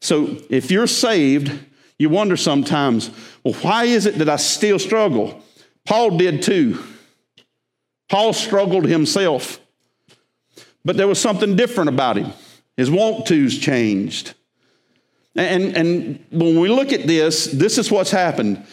[0.00, 1.56] So if you're saved,
[1.98, 3.10] you wonder sometimes,
[3.44, 5.42] well, why is it that I still struggle?
[5.84, 6.84] Paul did too.
[8.08, 9.60] Paul struggled himself.
[10.84, 12.32] But there was something different about him.
[12.76, 14.34] His want tos changed.
[15.36, 18.64] And, and when we look at this, this is what's happened.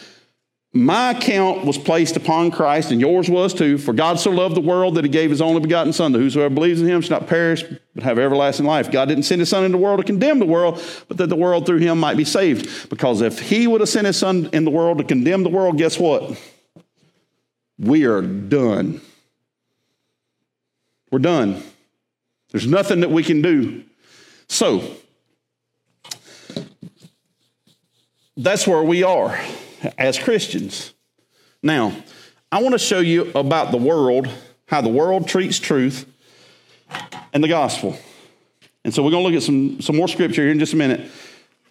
[0.72, 3.78] My account was placed upon Christ, and yours was too.
[3.78, 6.54] For God so loved the world that he gave his only begotten Son, that whosoever
[6.54, 8.90] believes in him shall not perish, but have everlasting life.
[8.90, 11.36] God didn't send his Son into the world to condemn the world, but that the
[11.36, 12.90] world through him might be saved.
[12.90, 15.78] Because if he would have sent his Son in the world to condemn the world,
[15.78, 16.38] guess what?
[17.78, 19.00] We are done.
[21.16, 21.62] We're done.
[22.50, 23.84] There's nothing that we can do.
[24.50, 24.96] So,
[28.36, 29.40] that's where we are
[29.96, 30.92] as Christians.
[31.62, 31.96] Now,
[32.52, 34.28] I want to show you about the world,
[34.68, 36.04] how the world treats truth
[37.32, 37.98] and the gospel.
[38.84, 40.76] And so we're going to look at some, some more scripture here in just a
[40.76, 41.10] minute.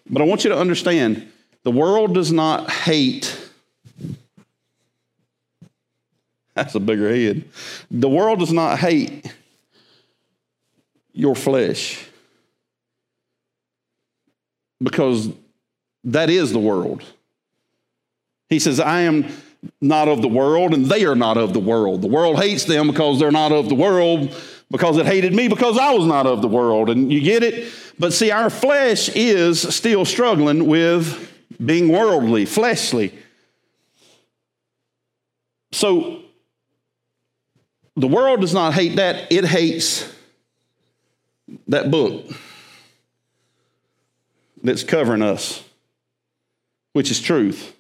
[0.10, 1.32] But I want you to understand
[1.62, 3.45] the world does not hate.
[6.56, 7.46] That's a bigger head.
[7.92, 9.32] The world does not hate
[11.14, 12.04] your flesh
[14.82, 15.30] because
[16.06, 17.04] that is the world.
[18.50, 19.26] He says, I am
[19.82, 22.02] not of the world, and they are not of the world.
[22.02, 24.36] The world hates them because they're not of the world,
[24.70, 26.90] because it hated me because I was not of the world.
[26.90, 27.72] And you get it?
[27.98, 31.32] But see, our flesh is still struggling with
[31.64, 33.18] being worldly, fleshly.
[35.72, 36.25] So
[37.96, 40.12] the world does not hate that, it hates
[41.68, 42.26] that book
[44.64, 45.64] that's covering us,
[46.94, 47.74] which is truth.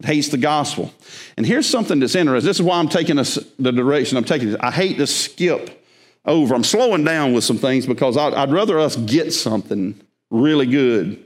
[0.00, 0.92] It hates the gospel.
[1.36, 2.46] And here's something that's interesting.
[2.46, 4.56] This is why I'm taking us the direction I'm taking.
[4.56, 5.82] I hate to skip
[6.24, 6.54] over.
[6.54, 11.24] I'm slowing down with some things because I'd, I'd rather us get something really good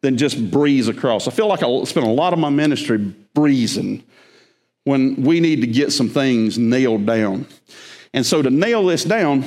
[0.00, 1.26] than just breeze across.
[1.26, 4.04] I feel like I spent a lot of my ministry breezing
[4.84, 7.46] when we need to get some things nailed down.
[8.12, 9.44] And so to nail this down,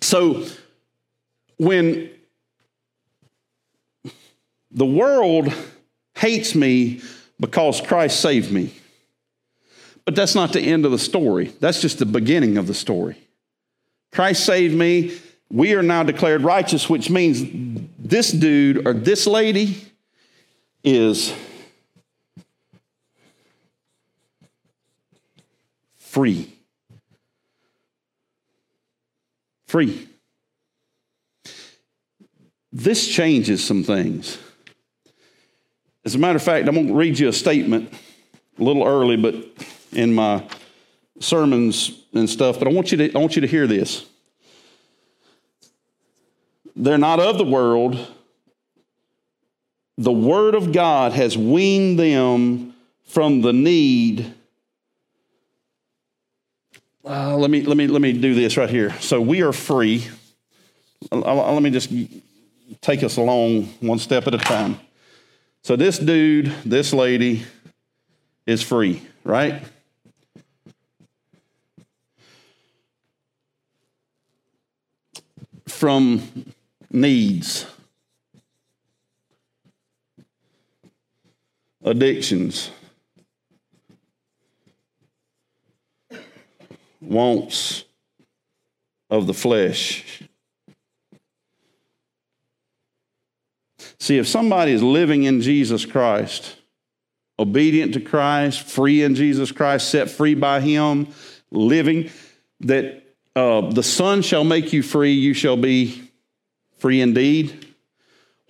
[0.00, 0.44] so
[1.58, 2.10] when
[4.70, 5.52] the world
[6.16, 7.00] hates me
[7.40, 8.74] because Christ saved me.
[10.04, 11.46] But that's not the end of the story.
[11.60, 13.16] That's just the beginning of the story.
[14.12, 15.16] Christ saved me.
[15.50, 19.82] We are now declared righteous, which means this dude or this lady
[20.82, 21.32] is
[26.14, 26.48] free.
[29.66, 30.08] Free.
[32.72, 34.38] This changes some things.
[36.04, 37.92] As a matter of fact, I'm going to read you a statement
[38.60, 39.34] a little early, but
[39.90, 40.46] in my
[41.18, 44.06] sermons and stuff, but I want you to, I want you to hear this.
[46.76, 48.06] They're not of the world.
[49.98, 52.74] The Word of God has weaned them
[53.04, 54.32] from the need.
[57.06, 58.98] Uh, let, me, let, me, let me do this right here.
[59.00, 60.06] So we are free.
[61.12, 61.92] Uh, uh, Let me just
[62.80, 64.80] take us along one step at a time.
[65.62, 67.44] So this dude, this lady
[68.46, 69.62] is free, right?
[75.68, 76.22] From
[76.90, 77.66] needs,
[81.84, 82.70] addictions,
[87.04, 87.84] wants
[89.10, 90.22] of the flesh.
[93.98, 96.56] See, if somebody is living in Jesus Christ,
[97.38, 101.08] obedient to Christ, free in Jesus Christ, set free by Him,
[101.50, 102.10] living,
[102.60, 103.02] that
[103.34, 106.10] uh, the Son shall make you free, you shall be
[106.78, 107.66] free indeed.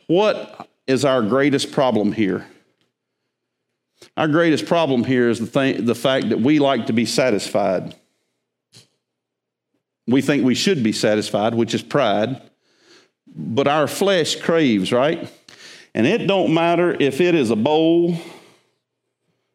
[0.07, 2.47] What is our greatest problem here?
[4.17, 7.95] Our greatest problem here is the, thing, the fact that we like to be satisfied.
[10.07, 12.41] We think we should be satisfied, which is pride.
[13.35, 15.31] but our flesh craves, right?
[15.95, 18.17] And it don't matter if it is a bowl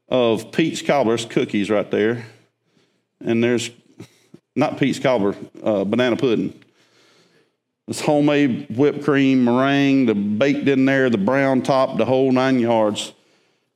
[0.10, 2.26] of peach cobbler's cookies right there,
[3.20, 3.70] and there's
[4.56, 6.60] not peach cobbler, uh, banana pudding.
[7.88, 12.60] This homemade whipped cream, meringue, the baked in there, the brown top, the whole nine
[12.60, 13.14] yards.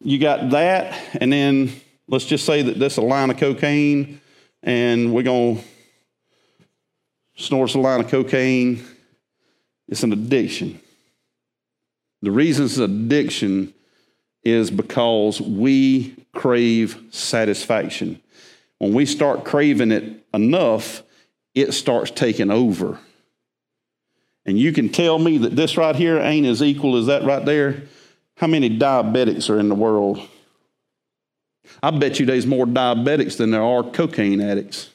[0.02, 1.72] You got that, and then
[2.08, 4.22] let's just say that this is a line of cocaine,
[4.62, 5.62] and we're gonna
[7.36, 8.84] snort a line of cocaine.
[9.88, 10.80] It's an addiction.
[12.22, 13.74] The reason it's an addiction
[14.44, 18.22] is because we crave satisfaction.
[18.78, 21.04] When we start craving it enough,
[21.56, 23.00] it starts taking over.
[24.46, 27.46] And you can tell me that this right here ain't as equal as that right
[27.46, 27.84] there.
[28.36, 30.28] How many diabetics are in the world?
[31.82, 34.90] I bet you there's more diabetics than there are cocaine addicts.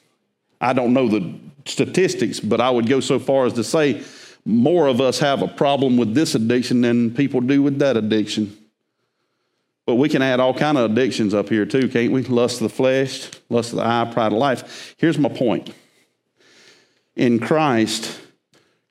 [0.61, 4.03] I don't know the statistics, but I would go so far as to say
[4.45, 8.55] more of us have a problem with this addiction than people do with that addiction.
[9.85, 12.23] But we can add all kind of addictions up here too, can't we?
[12.23, 14.95] Lust of the flesh, lust of the eye, pride of life.
[14.97, 15.73] Here's my point.
[17.15, 18.19] In Christ,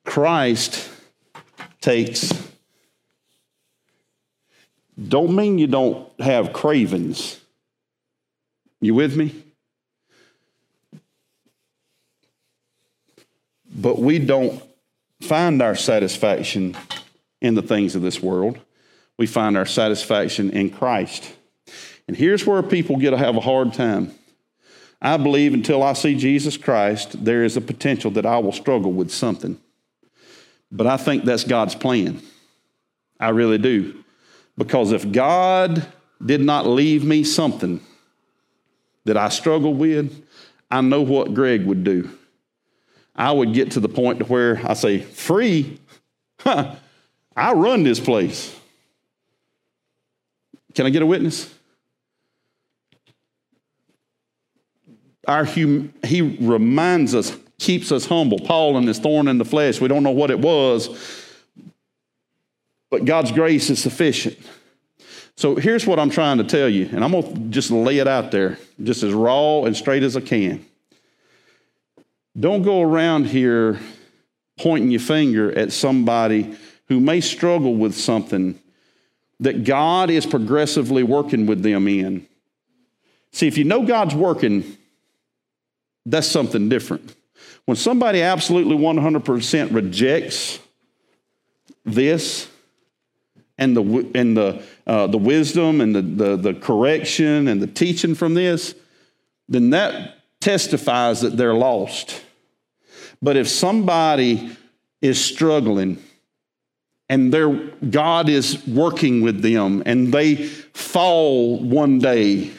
[0.05, 0.89] Christ
[1.81, 2.33] takes
[5.07, 7.39] don't mean you don't have cravings.
[8.81, 9.43] You with me?
[13.79, 14.61] But we don't
[15.21, 16.75] find our satisfaction
[17.41, 18.59] in the things of this world.
[19.17, 21.31] We find our satisfaction in Christ.
[22.07, 24.13] And here's where people get to have a hard time.
[25.01, 28.91] I believe until I see Jesus Christ, there is a potential that I will struggle
[28.91, 29.57] with something.
[30.69, 32.21] But I think that's God's plan.
[33.17, 34.03] I really do.
[34.57, 35.87] Because if God
[36.23, 37.79] did not leave me something
[39.05, 40.21] that I struggle with,
[40.69, 42.09] I know what Greg would do.
[43.19, 45.77] I would get to the point to where I say, free?
[46.39, 46.75] Huh,
[47.35, 48.57] I run this place.
[50.73, 51.53] Can I get a witness?
[55.27, 58.39] Our hum- he reminds us, keeps us humble.
[58.39, 60.89] Paul and his thorn in the flesh, we don't know what it was,
[62.89, 64.37] but God's grace is sufficient.
[65.35, 68.07] So here's what I'm trying to tell you, and I'm going to just lay it
[68.07, 70.65] out there, just as raw and straight as I can.
[72.37, 73.79] Don't go around here
[74.57, 76.55] pointing your finger at somebody
[76.87, 78.59] who may struggle with something
[79.39, 82.27] that God is progressively working with them in.
[83.31, 84.77] See, if you know God's working,
[86.05, 87.15] that's something different.
[87.65, 90.59] When somebody absolutely 100% rejects
[91.85, 92.49] this
[93.57, 98.15] and the, and the, uh, the wisdom and the, the, the correction and the teaching
[98.15, 98.73] from this,
[99.47, 102.21] then that testifies that they're lost.
[103.21, 104.55] But if somebody
[105.01, 106.01] is struggling
[107.09, 112.51] and their God is working with them and they fall one day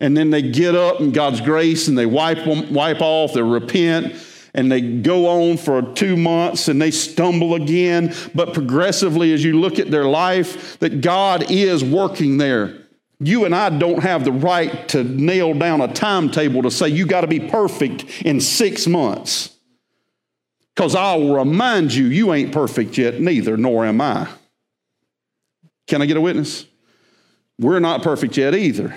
[0.00, 3.42] and then they get up in God's grace and they wipe them, wipe off, they
[3.42, 4.14] repent
[4.54, 8.14] and they go on for two months and they stumble again.
[8.34, 12.85] But progressively, as you look at their life, that God is working there.
[13.18, 17.06] You and I don't have the right to nail down a timetable to say you
[17.06, 19.56] got to be perfect in six months.
[20.74, 24.28] Because I'll remind you, you ain't perfect yet, neither, nor am I.
[25.86, 26.66] Can I get a witness?
[27.58, 28.94] We're not perfect yet either.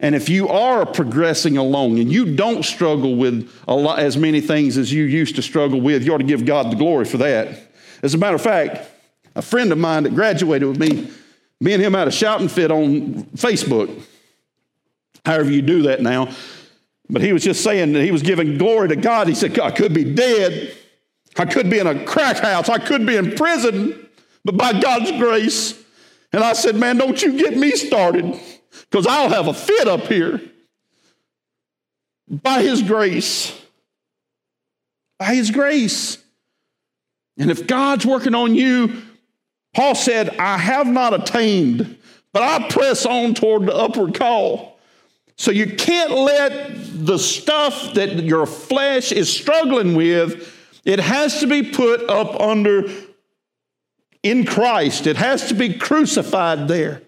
[0.00, 4.78] And if you are progressing along and you don't struggle with lot, as many things
[4.78, 7.58] as you used to struggle with, you ought to give God the glory for that.
[8.02, 8.88] As a matter of fact,
[9.34, 11.10] a friend of mine that graduated with me,
[11.60, 14.02] me and him had a shouting fit on Facebook.
[15.24, 16.28] However, you do that now.
[17.10, 19.28] But he was just saying that he was giving glory to God.
[19.28, 20.74] He said, I could be dead.
[21.36, 22.68] I could be in a crack house.
[22.68, 24.08] I could be in prison.
[24.44, 25.74] But by God's grace.
[26.32, 28.38] And I said, Man, don't you get me started
[28.90, 30.40] because I'll have a fit up here.
[32.28, 33.58] By his grace.
[35.18, 36.18] By his grace.
[37.38, 39.02] And if God's working on you,
[39.74, 41.98] Paul said, I have not attained,
[42.32, 44.78] but I press on toward the upward call.
[45.36, 50.54] So you can't let the stuff that your flesh is struggling with,
[50.84, 52.84] it has to be put up under
[54.22, 55.06] in Christ.
[55.06, 57.02] It has to be crucified there.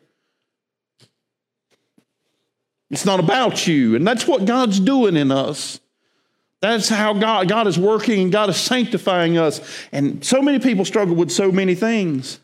[2.90, 3.96] It's not about you.
[3.96, 5.80] And that's what God's doing in us.
[6.60, 9.60] That's how God, God is working and God is sanctifying us.
[9.92, 12.38] And so many people struggle with so many things.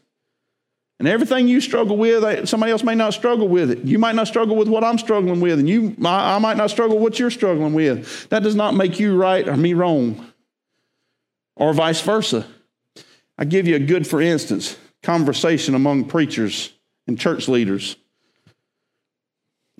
[0.99, 3.85] And everything you struggle with, eh, somebody else may not struggle with it.
[3.85, 6.97] You might not struggle with what I'm struggling with, and you, I might not struggle
[6.97, 8.29] with what you're struggling with.
[8.31, 10.27] That does not make you right or me wrong,
[11.55, 12.47] or vice versa.
[13.37, 16.73] I give you a good, for instance, conversation among preachers
[17.07, 17.97] and church leaders.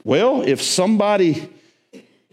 [0.05, 1.49] Well, if somebody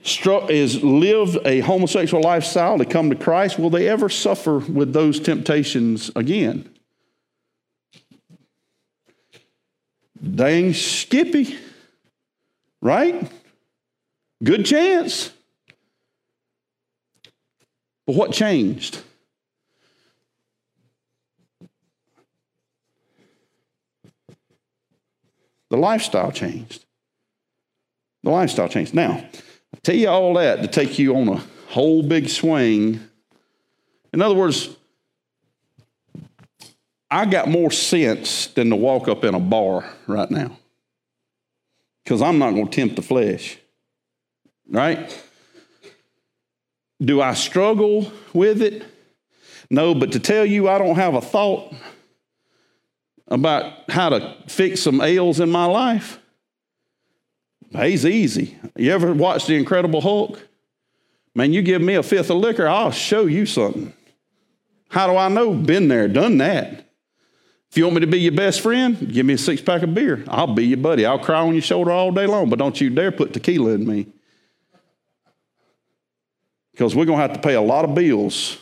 [0.03, 5.21] is lived a homosexual lifestyle to come to Christ, will they ever suffer with those
[5.21, 6.69] temptations again?
[10.23, 11.57] Dang skippy,
[12.81, 13.29] right?
[14.41, 15.31] Good chance.
[18.05, 19.01] But what changed?
[25.69, 26.85] The lifestyle changed.
[28.21, 28.93] The lifestyle changed.
[28.93, 29.25] Now,
[29.73, 32.99] I tell you all that to take you on a whole big swing.
[34.13, 34.69] In other words,
[37.13, 40.57] I got more sense than to walk up in a bar right now
[42.03, 43.59] because I'm not going to tempt the flesh.
[44.67, 45.23] Right?
[46.99, 48.83] Do I struggle with it?
[49.69, 51.75] No, but to tell you I don't have a thought
[53.27, 56.19] about how to fix some ails in my life,
[57.73, 58.57] he's easy.
[58.75, 60.47] You ever watch The Incredible Hulk?
[61.35, 63.93] Man, you give me a fifth of liquor, I'll show you something.
[64.89, 65.53] How do I know?
[65.53, 66.89] Been there, done that.
[67.73, 69.95] If you want me to be your best friend, give me a six pack of
[69.95, 70.23] beer.
[70.27, 71.07] I'll be your buddy.
[71.07, 73.87] I'll cry on your shoulder all day long, but don't you dare put tequila in
[73.87, 74.05] me.
[76.71, 78.59] Because we're going to have to pay a lot of bills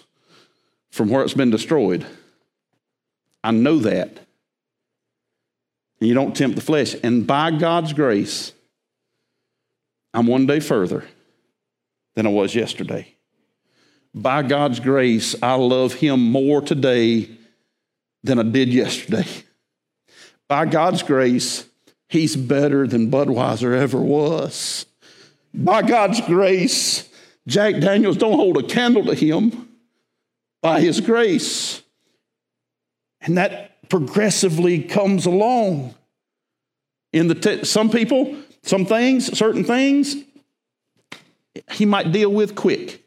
[0.92, 2.06] from where it's been destroyed.
[3.44, 4.08] I know that.
[6.00, 6.96] And you don't tempt the flesh.
[7.04, 8.54] And by God's grace,
[10.14, 11.04] I'm one day further
[12.16, 13.14] than I was yesterday.
[14.16, 17.28] By God's grace, I love Him more today
[18.24, 19.28] than I did yesterday.
[20.48, 21.66] By God's grace,
[22.10, 24.86] He's better than Budweiser ever was.
[25.54, 27.10] By God's grace,
[27.48, 29.70] Jack Daniels don't hold a candle to Him.
[30.62, 31.82] By His grace.
[33.22, 35.96] And that progressively comes along.
[37.14, 40.16] In the te- some people, some things, certain things,
[41.72, 43.01] he might deal with quick.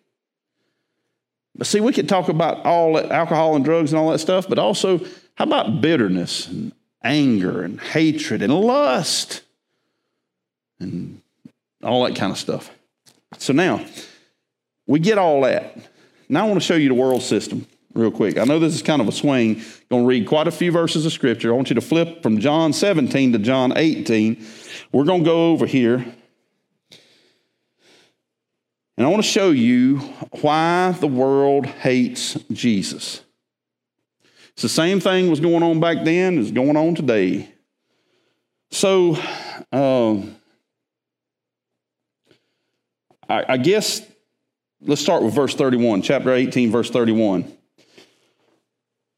[1.57, 4.49] But see, we could talk about all that alcohol and drugs and all that stuff,
[4.49, 4.99] but also
[5.37, 9.43] how about bitterness and anger and hatred and lust
[10.81, 11.21] and
[11.83, 12.71] all that kind of stuff.
[13.39, 13.85] So now
[14.87, 15.77] we get all that.
[16.29, 18.39] Now I want to show you the world system real quick.
[18.39, 19.57] I know this is kind of a swing.
[19.57, 21.53] I'm Going to read quite a few verses of scripture.
[21.53, 24.45] I want you to flip from John 17 to John 18.
[24.93, 26.05] We're going to go over here.
[28.97, 29.99] And I want to show you
[30.41, 33.23] why the world hates Jesus.
[34.53, 37.53] It's the same thing was going on back then as going on today.
[38.71, 39.17] So,
[39.73, 40.37] um,
[43.29, 44.03] I, I guess
[44.81, 47.53] let's start with verse 31, chapter 18, verse 31.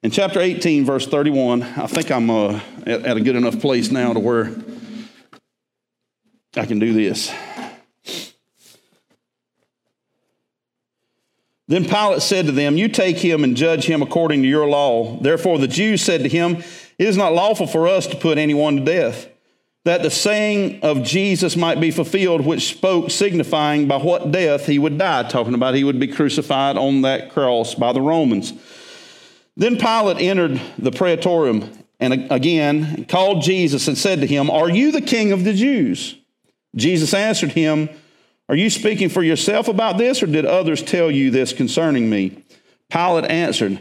[0.03, 3.91] In chapter 18, verse 31, I think I'm uh, at, at a good enough place
[3.91, 4.55] now to where
[6.57, 7.31] I can do this.
[11.69, 15.19] Then Pilate said to them, You take him and judge him according to your law.
[15.21, 16.57] Therefore the Jews said to him,
[16.99, 19.29] It is not lawful for us to put anyone to death,
[19.85, 24.79] that the saying of Jesus might be fulfilled, which spoke, signifying by what death he
[24.79, 28.53] would die, talking about he would be crucified on that cross by the Romans.
[29.57, 34.93] Then Pilate entered the praetorium and again called Jesus and said to him, Are you
[34.93, 36.17] the king of the Jews?
[36.75, 37.89] Jesus answered him,
[38.49, 42.44] Are you speaking for yourself about this, or did others tell you this concerning me?
[42.90, 43.80] Pilate answered,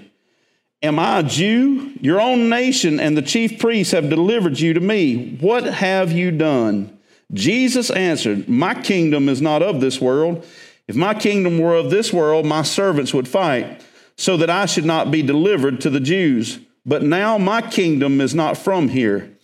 [0.82, 1.94] Am I a Jew?
[2.02, 5.38] Your own nation and the chief priests have delivered you to me.
[5.40, 6.98] What have you done?
[7.34, 10.46] Jesus answered, My kingdom is not of this world.
[10.88, 13.84] If my kingdom were of this world, my servants would fight,
[14.18, 16.60] so that I should not be delivered to the Jews.
[16.86, 19.36] But now my kingdom is not from here.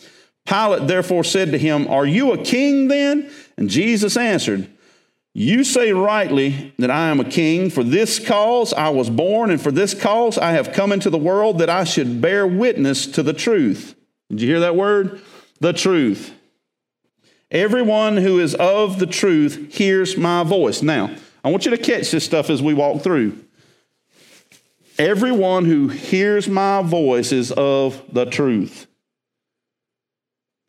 [0.45, 3.31] Pilate therefore said to him, Are you a king then?
[3.57, 4.69] And Jesus answered,
[5.33, 7.69] You say rightly that I am a king.
[7.69, 11.17] For this cause I was born, and for this cause I have come into the
[11.17, 13.95] world that I should bear witness to the truth.
[14.29, 15.21] Did you hear that word?
[15.59, 16.33] The truth.
[17.49, 20.81] Everyone who is of the truth hears my voice.
[20.81, 23.37] Now, I want you to catch this stuff as we walk through.
[24.97, 28.87] Everyone who hears my voice is of the truth.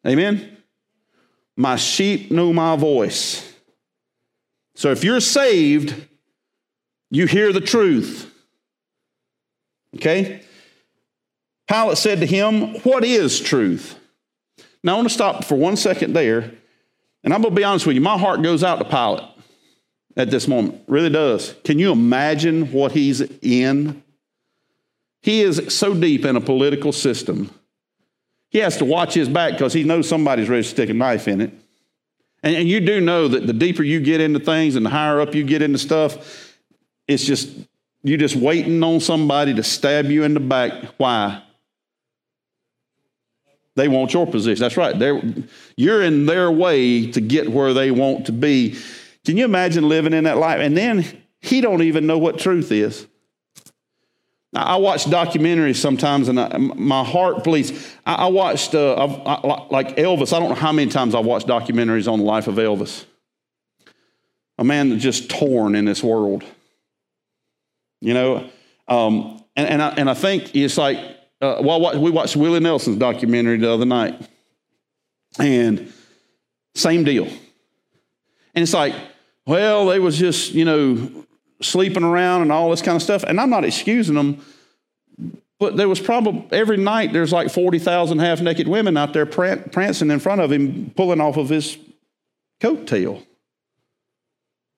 [0.06, 0.56] Amen?
[1.56, 3.51] My sheep know my voice.
[4.74, 5.94] So if you're saved,
[7.10, 8.32] you hear the truth.
[9.96, 10.42] Okay?
[11.68, 13.98] Pilate said to him, What is truth?
[14.82, 16.52] Now I want to stop for one second there.
[17.24, 19.28] And I'm going to be honest with you, my heart goes out to Pilate
[20.16, 20.82] at this moment.
[20.88, 21.54] Really does.
[21.64, 24.02] Can you imagine what he's in?
[25.22, 27.50] he is so deep in a political system,
[28.50, 31.28] he has to watch his back because he knows somebody's ready to stick a knife
[31.28, 31.52] in it.
[32.42, 35.20] And, and you do know that the deeper you get into things and the higher
[35.20, 36.56] up you get into stuff,
[37.06, 37.50] it's just,
[38.02, 40.72] you're just waiting on somebody to stab you in the back.
[40.96, 41.42] Why?
[43.74, 44.60] They want your position.
[44.60, 44.98] That's right.
[44.98, 45.22] They're,
[45.76, 48.76] you're in their way to get where they want to be.
[49.24, 50.60] Can you imagine living in that life?
[50.60, 53.06] And then he don't even know what truth is.
[54.54, 57.72] I watch documentaries sometimes, and I, my heart bleeds.
[58.04, 60.34] I, I watched, uh, I, like Elvis.
[60.34, 63.06] I don't know how many times I've watched documentaries on the life of Elvis.
[64.58, 66.44] A man just torn in this world.
[68.02, 68.50] You know,
[68.88, 70.98] um, and and I, and I think it's like
[71.40, 74.20] uh, well, we watched Willie Nelson's documentary the other night,
[75.38, 75.92] and
[76.74, 77.26] same deal.
[78.54, 78.94] And it's like,
[79.46, 81.26] well, they was just you know
[81.62, 83.22] sleeping around and all this kind of stuff.
[83.22, 84.44] And I'm not excusing them,
[85.58, 90.10] but there was probably every night there's like 40,000 half naked women out there prancing
[90.10, 91.78] in front of him, pulling off of his
[92.60, 93.24] coattail.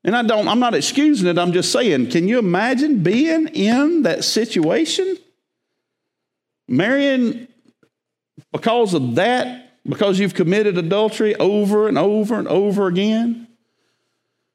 [0.04, 4.02] And I don't, I'm not excusing it, I'm just saying, can you imagine being in
[4.02, 5.16] that situation?
[6.68, 7.48] Marrying
[8.52, 13.43] because of that, because you've committed adultery over and over and over again?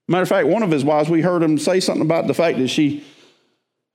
[0.10, 2.57] Matter of fact, one of his wives, we heard him say something about the fact
[2.57, 3.05] that she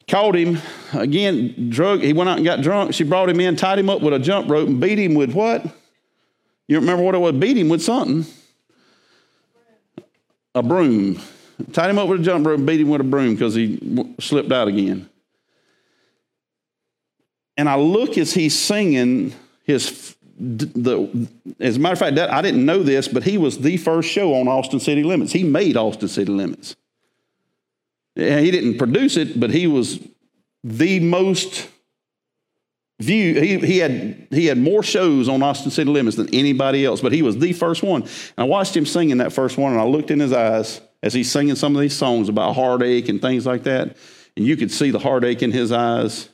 [0.08, 0.58] called him
[0.92, 2.02] again, drug.
[2.02, 2.94] He went out and got drunk.
[2.94, 5.32] She brought him in, tied him up with a jump rope, and beat him with
[5.32, 5.66] what?
[6.68, 7.32] You remember what it was?
[7.32, 8.32] Beat him with something.
[10.54, 11.20] A broom.
[11.72, 14.14] Tied him up with a jump rope and beat him with a broom because he
[14.20, 15.08] slipped out again.
[17.56, 19.32] And I look as he's singing
[19.64, 21.28] his the,
[21.60, 24.08] as a matter of fact, that, I didn't know this, but he was the first
[24.08, 25.32] show on Austin City Limits.
[25.32, 26.76] He made Austin City Limits.
[28.16, 30.00] He didn't produce it, but he was
[30.62, 31.68] the most
[33.00, 33.40] view.
[33.40, 37.12] He, he had he had more shows on Austin City Limits than anybody else, but
[37.12, 38.02] he was the first one.
[38.02, 41.12] And I watched him singing that first one, and I looked in his eyes as
[41.12, 43.96] he's singing some of these songs about heartache and things like that,
[44.36, 46.28] and you could see the heartache in his eyes.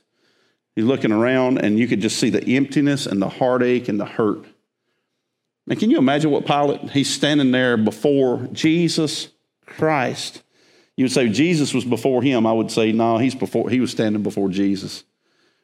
[0.82, 4.44] Looking around, and you could just see the emptiness and the heartache and the hurt.
[5.68, 6.90] And can you imagine what Pilate?
[6.90, 9.28] He's standing there before Jesus
[9.66, 10.42] Christ.
[10.96, 12.46] You would say Jesus was before him.
[12.46, 15.04] I would say, no, he's before, he was standing before Jesus.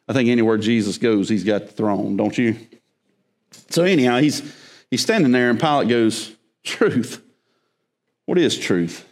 [0.07, 2.55] I think anywhere Jesus goes, he's got the throne, don't you?
[3.69, 4.41] So anyhow, he's
[4.89, 7.21] he's standing there, and Pilate goes, Truth.
[8.25, 9.07] What is truth?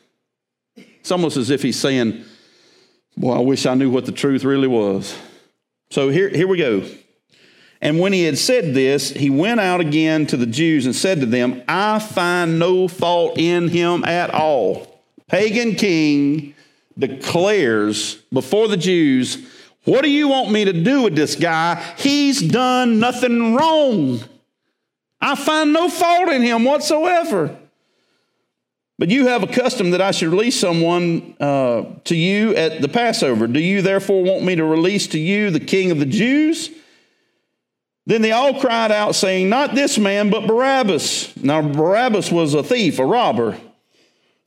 [0.76, 2.26] It's almost as if he's saying,
[3.16, 5.18] Boy, I wish I knew what the truth really was.
[5.90, 6.84] So here, here we go.
[7.82, 11.20] And when he had said this, he went out again to the Jews and said
[11.20, 15.04] to them, I find no fault in him at all.
[15.28, 16.56] Pagan king
[16.98, 19.38] declares before the Jews,
[19.84, 21.76] What do you want me to do with this guy?
[21.98, 24.22] He's done nothing wrong.
[25.22, 27.58] I find no fault in him whatsoever.
[28.98, 32.88] But you have a custom that I should release someone uh, to you at the
[32.88, 33.46] Passover.
[33.48, 36.70] Do you therefore want me to release to you the king of the Jews?
[38.06, 41.36] Then they all cried out, saying, Not this man, but Barabbas.
[41.38, 43.58] Now, Barabbas was a thief, a robber.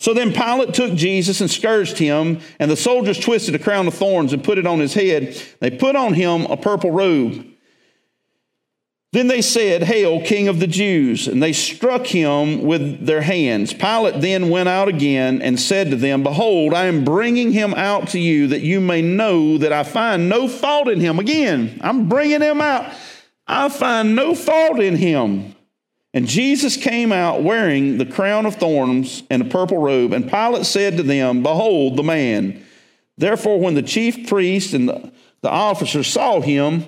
[0.01, 3.95] So then Pilate took Jesus and scourged him, and the soldiers twisted a crown of
[3.95, 5.43] thorns and put it on his head.
[5.59, 7.45] They put on him a purple robe.
[9.13, 11.29] Then they said, Hail, King of the Jews!
[11.29, 13.73] And they struck him with their hands.
[13.73, 18.09] Pilate then went out again and said to them, Behold, I am bringing him out
[18.09, 21.19] to you that you may know that I find no fault in him.
[21.19, 22.93] Again, I'm bringing him out.
[23.47, 25.55] I find no fault in him.
[26.13, 30.13] And Jesus came out wearing the crown of thorns and a purple robe.
[30.13, 32.63] And Pilate said to them, Behold the man.
[33.17, 36.87] Therefore, when the chief priest and the, the officers saw him,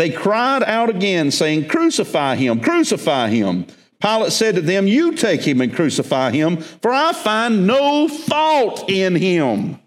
[0.00, 3.66] they cried out again, saying, Crucify him, crucify him.
[4.00, 8.88] Pilate said to them, You take him and crucify him, for I find no fault
[8.88, 9.78] in him.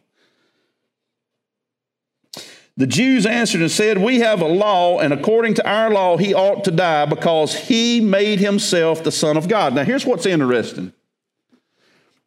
[2.77, 6.31] The Jews answered and said, We have a law, and according to our law, he
[6.31, 9.73] ought to die because he made himself the Son of God.
[9.73, 10.93] Now, here's what's interesting.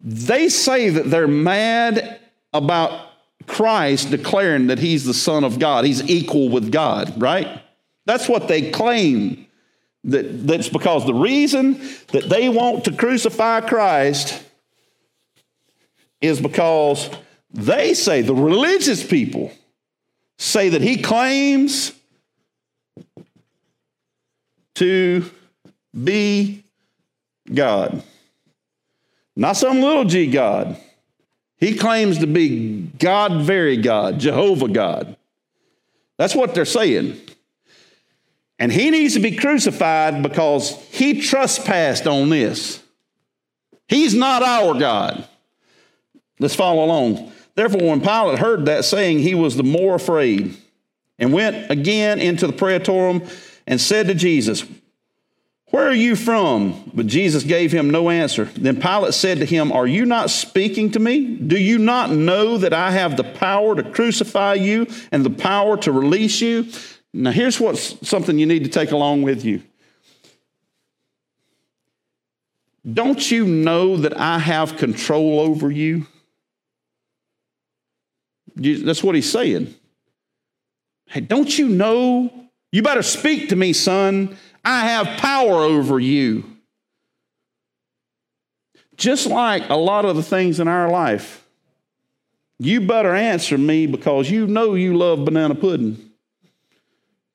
[0.00, 2.18] They say that they're mad
[2.52, 3.10] about
[3.46, 7.62] Christ declaring that he's the Son of God, he's equal with God, right?
[8.06, 9.46] That's what they claim.
[10.04, 11.80] That, that's because the reason
[12.12, 14.40] that they want to crucify Christ
[16.20, 17.10] is because
[17.52, 19.50] they say, the religious people
[20.38, 21.92] say that he claims
[24.76, 25.28] to
[26.04, 26.62] be
[27.52, 28.02] God.
[29.34, 30.76] Not some little g God.
[31.58, 35.16] He claims to be God, very God, Jehovah God.
[36.18, 37.18] That's what they're saying.
[38.58, 42.82] And he needs to be crucified because he trespassed on this.
[43.88, 45.28] He's not our God.
[46.38, 47.32] Let's follow along.
[47.54, 50.56] Therefore, when Pilate heard that saying, he was the more afraid
[51.18, 53.22] and went again into the praetorium
[53.66, 54.64] and said to Jesus,
[55.70, 56.90] Where are you from?
[56.94, 58.46] But Jesus gave him no answer.
[58.56, 61.36] Then Pilate said to him, Are you not speaking to me?
[61.36, 65.76] Do you not know that I have the power to crucify you and the power
[65.78, 66.66] to release you?
[67.16, 69.62] Now, here's what's something you need to take along with you.
[72.92, 76.06] Don't you know that I have control over you?
[78.54, 79.74] You- That's what he's saying.
[81.06, 82.30] Hey, don't you know?
[82.70, 84.36] You better speak to me, son.
[84.62, 86.44] I have power over you.
[88.96, 91.46] Just like a lot of the things in our life,
[92.58, 96.05] you better answer me because you know you love banana pudding.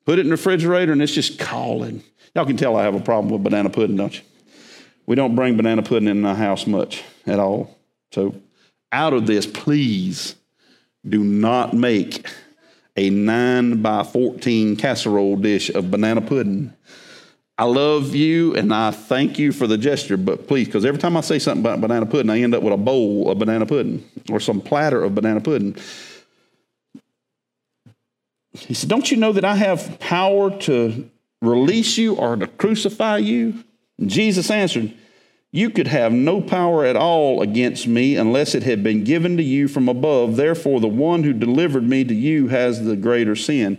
[0.04, 2.02] Put it in the refrigerator and it's just calling.
[2.34, 4.24] Y'all can tell I have a problem with banana pudding, don't you?
[5.06, 7.78] We don't bring banana pudding in the house much at all.
[8.12, 8.34] So,
[8.90, 10.34] out of this, please
[11.08, 12.26] do not make
[12.96, 16.72] a 9 by 14 casserole dish of banana pudding.
[17.58, 21.16] I love you and I thank you for the gesture, but please, because every time
[21.16, 24.04] I say something about banana pudding, I end up with a bowl of banana pudding
[24.30, 25.76] or some platter of banana pudding.
[28.52, 33.18] He said, Don't you know that I have power to release you or to crucify
[33.18, 33.64] you?
[33.98, 34.92] And Jesus answered,
[35.50, 39.42] You could have no power at all against me unless it had been given to
[39.42, 40.36] you from above.
[40.36, 43.78] Therefore, the one who delivered me to you has the greater sin.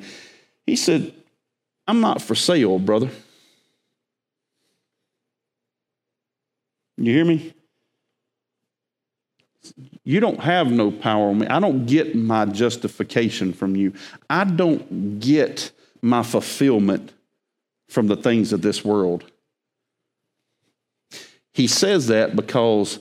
[0.65, 1.13] He said,
[1.87, 3.09] I'm not for sale, brother.
[6.97, 7.53] You hear me?
[10.05, 11.47] You don't have no power on me.
[11.47, 13.93] I don't get my justification from you.
[14.29, 17.13] I don't get my fulfillment
[17.87, 19.23] from the things of this world.
[21.53, 22.99] He says that because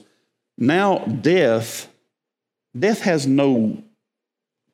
[0.57, 1.89] now death
[2.77, 3.83] death has no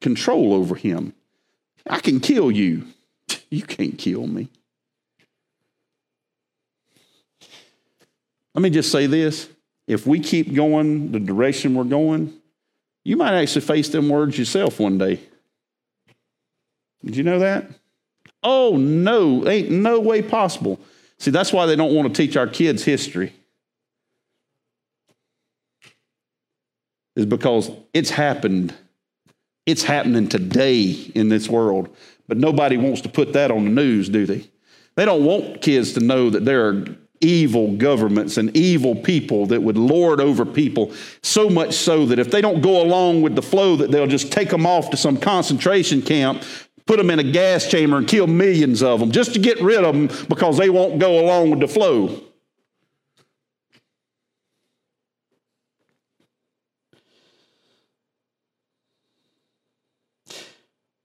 [0.02, 1.14] control over him.
[1.90, 2.86] I can kill you.
[3.52, 4.48] You can't kill me.
[8.54, 9.50] Let me just say this.
[9.90, 12.32] If we keep going the direction we're going,
[13.04, 15.20] you might actually face them words yourself one day.
[17.04, 17.66] Did you know that?
[18.44, 20.80] Oh, no, ain't no way possible.
[21.18, 23.34] See, that's why they don't want to teach our kids history.
[27.16, 28.76] Is because it's happened.
[29.66, 31.90] It's happening today in this world.
[32.28, 34.48] But nobody wants to put that on the news, do they?
[34.96, 36.86] They don't want kids to know that there are
[37.22, 42.32] evil governments and evil people that would lord over people so much so that if
[42.32, 45.18] they don't go along with the flow that they'll just take them off to some
[45.18, 46.44] concentration camp
[46.90, 49.84] put them in a gas chamber and kill millions of them just to get rid
[49.84, 52.20] of them because they won't go along with the flow.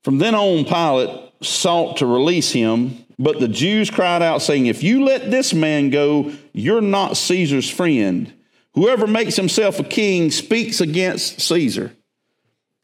[0.02, 4.82] From then on, Pilate sought to release him, but the Jews cried out, saying, If
[4.82, 8.32] you let this man go, you're not Caesar's friend.
[8.74, 11.92] Whoever makes himself a king speaks against Caesar.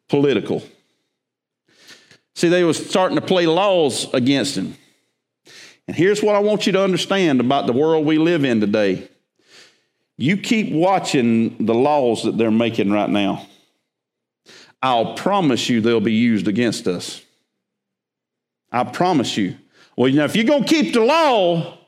[0.08, 0.62] Political.
[2.34, 4.76] See, they were starting to play laws against him.
[5.88, 9.08] And here's what I want you to understand about the world we live in today.
[10.16, 13.46] You keep watching the laws that they're making right now.
[14.82, 17.22] I'll promise you they'll be used against us.
[18.70, 19.56] I promise you.
[19.96, 21.78] Well, you know, if you're going to keep the law,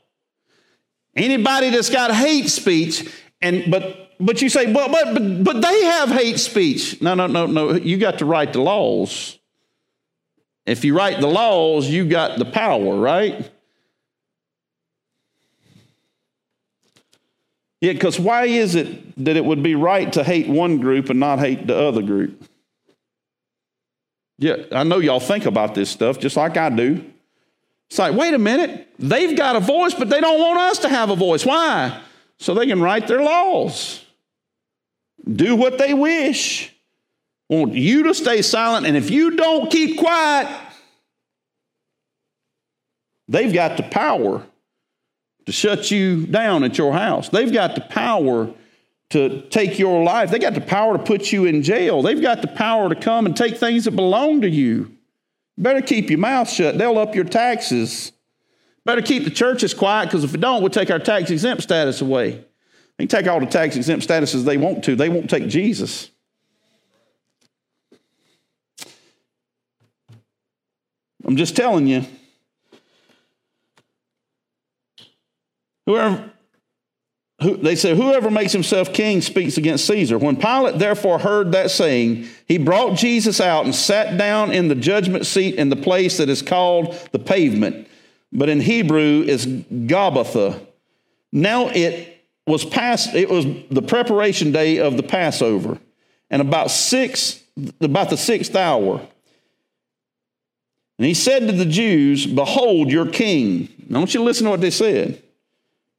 [1.16, 3.08] anybody that's got hate speech,
[3.40, 7.00] and but but you say, but but but they have hate speech.
[7.00, 7.72] No, no, no, no.
[7.72, 9.38] You got to write the laws.
[10.64, 13.50] If you write the laws, you got the power, right?
[17.80, 21.18] Yeah, because why is it that it would be right to hate one group and
[21.18, 22.48] not hate the other group?
[24.38, 27.11] Yeah, I know y'all think about this stuff just like I do.
[27.92, 30.88] It's like, wait a minute, they've got a voice, but they don't want us to
[30.88, 31.44] have a voice.
[31.44, 32.00] Why?
[32.38, 34.02] So they can write their laws,
[35.30, 36.74] do what they wish.
[37.50, 40.48] Want you to stay silent, and if you don't keep quiet,
[43.28, 44.42] they've got the power
[45.44, 47.28] to shut you down at your house.
[47.28, 48.54] They've got the power
[49.10, 50.30] to take your life.
[50.30, 52.00] They got the power to put you in jail.
[52.00, 54.96] They've got the power to come and take things that belong to you.
[55.62, 56.76] Better keep your mouth shut.
[56.76, 58.10] They'll up your taxes.
[58.84, 62.00] Better keep the churches quiet because if we don't, we'll take our tax exempt status
[62.00, 62.44] away.
[62.98, 64.96] They can take all the tax exempt statuses they want to.
[64.96, 66.10] They won't take Jesus.
[71.24, 72.06] I'm just telling you.
[75.86, 76.31] Whoever, who,
[77.42, 80.18] they said, whoever makes himself king speaks against Caesar.
[80.18, 84.74] When Pilate therefore heard that saying, he brought Jesus out and sat down in the
[84.74, 87.88] judgment seat in the place that is called the pavement,
[88.32, 90.60] but in Hebrew is Gabbatha.
[91.32, 95.78] Now it was past, it was the preparation day of the Passover,
[96.30, 97.42] and about six,
[97.80, 99.00] about the sixth hour.
[100.98, 103.68] And he said to the Jews, Behold your king.
[103.88, 105.21] Now, want you listen to what they said.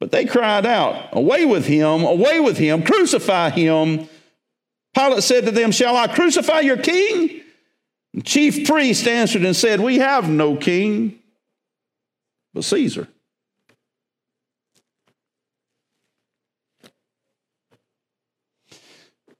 [0.04, 4.06] But they cried out, Away with him, away with him, crucify him.
[4.94, 7.40] Pilate said to them, Shall I crucify your king?
[8.12, 11.20] The chief priest answered and said, We have no king
[12.52, 13.08] but Caesar.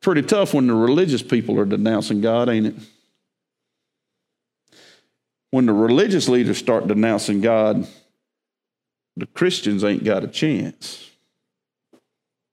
[0.00, 2.74] Pretty tough when the religious people are denouncing God, ain't it?
[5.50, 7.86] When the religious leaders start denouncing God,
[9.16, 11.10] the Christians ain't got a chance.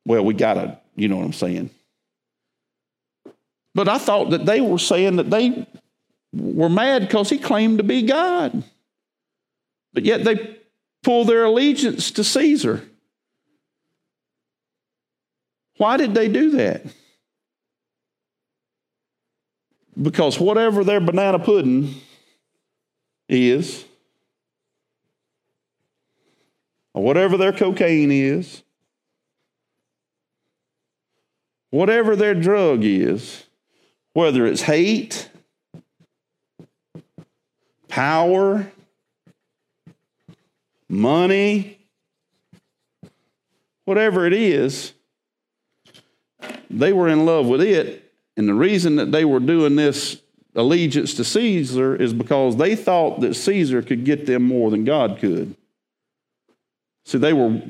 [0.06, 1.70] Well, we got to, you know what I'm saying.
[3.74, 5.68] But I thought that they were saying that they
[6.34, 8.64] were mad because he claimed to be God.
[9.94, 10.58] But yet they
[11.04, 12.84] pull their allegiance to Caesar.
[15.78, 16.84] Why did they do that?
[20.00, 21.96] Because whatever their banana pudding
[23.28, 23.84] is,
[26.94, 28.64] or whatever their cocaine is,
[31.70, 33.46] whatever their drug is,
[34.14, 35.30] whether it's hate,
[37.88, 38.72] power,
[40.90, 41.80] money,
[43.86, 44.94] whatever it is,
[46.70, 48.12] they were in love with it.
[48.38, 50.22] And the reason that they were doing this
[50.56, 55.18] allegiance to Caesar is because they thought that Caesar could get them more than God
[55.20, 55.56] could.
[57.06, 57.62] See, they were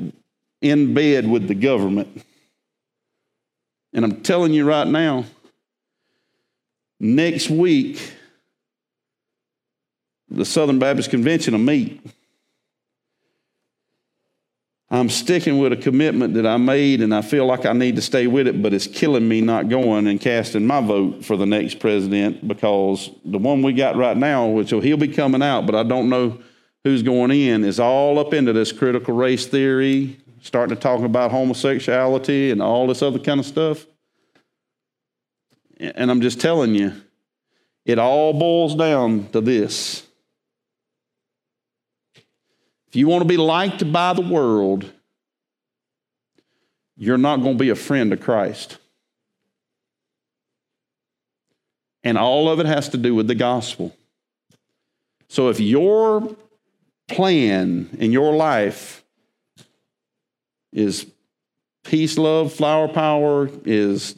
[0.61, 2.23] in bed with the government.
[3.93, 5.25] And I'm telling you right now,
[6.99, 8.13] next week,
[10.29, 12.01] the Southern Baptist Convention will meet.
[14.89, 18.01] I'm sticking with a commitment that I made, and I feel like I need to
[18.01, 21.45] stay with it, but it's killing me not going and casting my vote for the
[21.45, 25.75] next president because the one we got right now, which he'll be coming out, but
[25.75, 26.39] I don't know
[26.84, 31.32] who's going in, is all up into this critical race theory, starting to talk about
[31.32, 33.86] homosexuality and all this other kind of stuff.
[35.79, 36.93] And I'm just telling you,
[37.86, 40.05] it all boils down to this.
[42.88, 44.91] If you want to be liked by the world,
[46.97, 48.77] you're not going to be a friend of Christ.
[52.03, 53.95] And all of it has to do with the gospel.
[55.29, 56.36] So if your
[57.12, 59.03] plan in your life
[60.74, 61.05] is
[61.84, 64.16] peace, love, flower power, is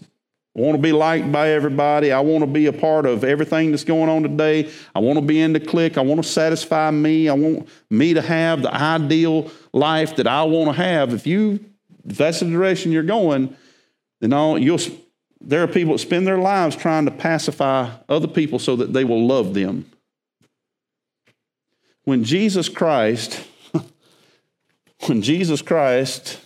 [0.55, 2.11] I want to be liked by everybody.
[2.11, 4.69] I want to be a part of everything that's going on today.
[4.93, 5.97] I want to be in the clique.
[5.97, 7.27] I want to satisfy me.
[7.27, 11.11] I want me to have the ideal life that I want to have.
[11.11, 11.59] If you,
[12.07, 13.55] if that's the direction you're going,
[14.21, 14.79] then all, you'll,
[15.41, 19.05] there are people that spend their lives trying to pacify other people so that they
[19.05, 19.89] will love them.
[22.03, 23.45] When Jesus Christ,
[25.07, 26.39] when Jesus Christ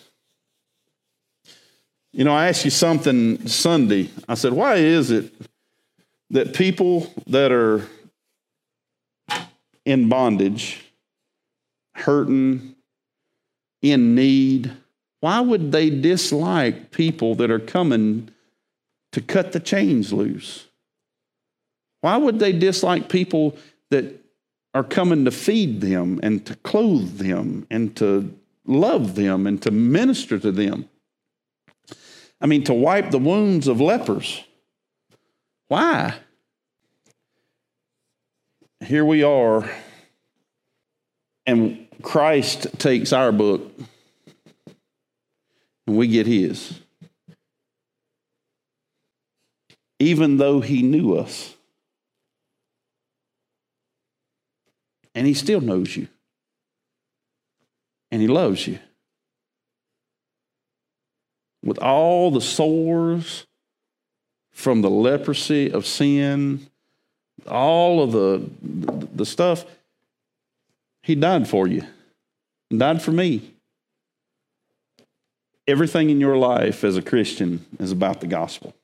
[2.18, 4.10] you know, I asked you something Sunday.
[4.28, 5.32] I said, why is it
[6.32, 7.84] that people that are
[9.86, 10.84] in bondage,
[11.94, 12.76] hurting,
[13.84, 14.72] in need,
[15.20, 18.30] why would they dislike people that are coming
[19.12, 20.66] to cut the chains loose?
[22.02, 23.56] Why would they dislike people
[23.92, 24.24] that
[24.74, 29.72] are coming to feed them and to clothe them and to love them and to
[29.72, 30.90] minister to them?
[32.40, 34.44] I mean, to wipe the wounds of lepers.
[35.68, 36.14] Why?
[38.80, 39.70] Here we are,
[41.48, 43.72] and Christ takes our book,
[45.88, 46.80] and we get his.
[50.00, 51.57] Even though he knew us,
[55.18, 56.08] and he still knows you,
[58.12, 58.78] and he loves you
[61.64, 63.48] with all the sores
[64.52, 66.68] from the leprosy of sin,
[67.48, 69.66] all of the, the stuff,
[71.02, 71.82] he died for you,
[72.70, 73.56] died for me.
[75.68, 78.76] Everything in your life as a Christian is about the gospel.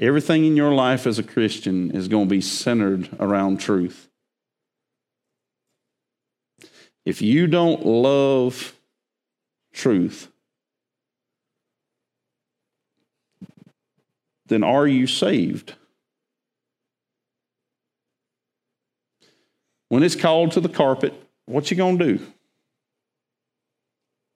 [0.00, 4.08] Everything in your life as a Christian is going to be centered around truth.
[7.04, 8.74] If you don't love
[9.74, 10.28] truth,
[14.46, 15.74] then are you saved?
[19.90, 21.12] When it's called to the carpet,
[21.44, 22.26] what you going to do?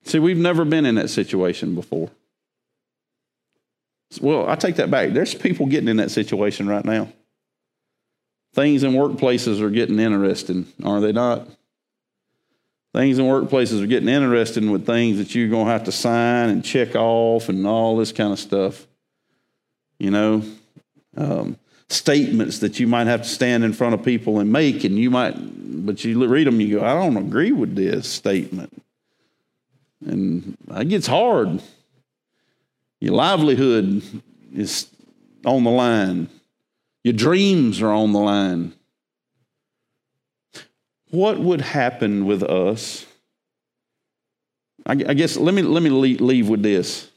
[0.04, 2.10] See, we've never been in that situation before.
[4.20, 5.12] Well, I take that back.
[5.12, 7.08] There's people getting in that situation right now.
[8.54, 11.48] Things in workplaces are getting interesting, are they not?
[12.92, 16.50] Things in workplaces are getting interesting with things that you're going to have to sign
[16.50, 18.86] and check off and all this kind of stuff.
[19.98, 20.44] You know,
[21.16, 21.56] um,
[21.88, 25.10] statements that you might have to stand in front of people and make, and you
[25.10, 25.34] might,
[25.84, 28.72] but you read them, you go, I don't agree with this statement.
[30.06, 31.60] And it gets hard.
[33.04, 34.02] Your livelihood
[34.54, 34.88] is
[35.44, 36.30] on the line.
[37.02, 38.72] Your dreams are on the line.
[41.10, 43.04] What would happen with us?
[44.86, 47.10] I, guess let me let me leave with this.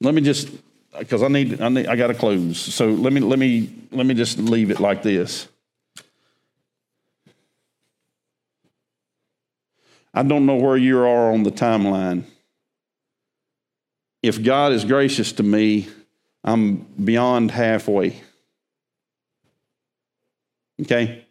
[0.00, 0.48] Let me just
[0.96, 2.56] because I need I need I got to close.
[2.56, 5.48] So let me let me let me just leave it like this.
[10.14, 12.26] I don't know where you are on the timeline.
[14.24, 15.86] If God is gracious to me,
[16.42, 18.22] I'm beyond halfway.
[20.80, 21.26] Okay?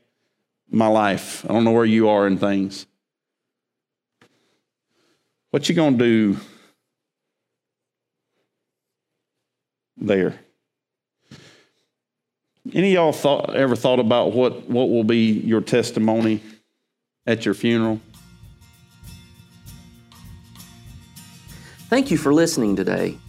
[0.69, 1.43] My life.
[1.43, 2.85] I don't know where you are in things.
[5.49, 6.39] What you going to do
[9.97, 10.35] there?
[12.73, 16.43] Any y'all thought, ever thought about what, what will be your testimony
[17.25, 17.99] at your funeral?
[21.93, 23.19] Thank you for listening today.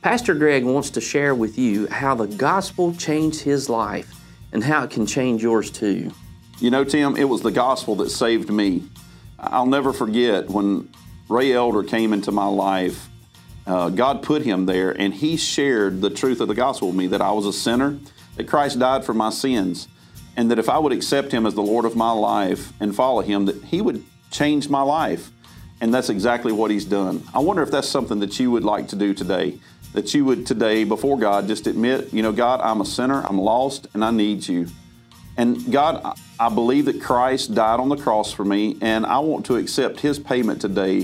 [0.00, 4.10] Pastor Greg wants to share with you how the gospel changed his life
[4.50, 6.10] and how it can change yours too.
[6.58, 8.84] You know, Tim, it was the gospel that saved me.
[9.38, 10.88] I'll never forget when
[11.28, 13.10] Ray Elder came into my life.
[13.66, 17.06] Uh, God put him there, and he shared the truth of the gospel with me
[17.08, 17.98] that I was a sinner,
[18.36, 19.86] that Christ died for my sins,
[20.34, 23.20] and that if I would accept him as the Lord of my life and follow
[23.20, 25.30] him, that he would change my life.
[25.84, 27.22] And that's exactly what he's done.
[27.34, 29.58] I wonder if that's something that you would like to do today.
[29.92, 33.36] That you would today, before God, just admit, you know, God, I'm a sinner, I'm
[33.36, 34.68] lost, and I need you.
[35.36, 39.44] And God, I believe that Christ died on the cross for me, and I want
[39.44, 41.02] to accept his payment today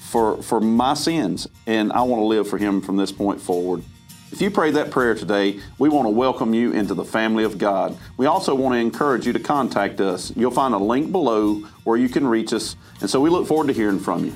[0.00, 3.84] for, for my sins, and I want to live for him from this point forward.
[4.32, 7.58] If you pray that prayer today, we want to welcome you into the family of
[7.58, 7.98] God.
[8.16, 10.32] We also want to encourage you to contact us.
[10.36, 13.66] You'll find a link below where you can reach us, and so we look forward
[13.66, 14.32] to hearing from you.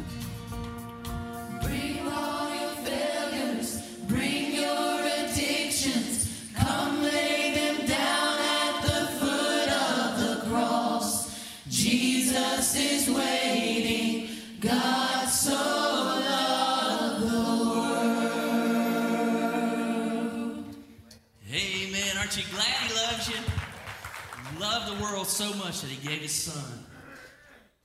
[25.05, 26.85] World so much that he gave his son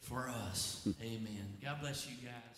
[0.01, 0.87] for us.
[1.01, 1.57] Amen.
[1.63, 2.48] God bless you guys.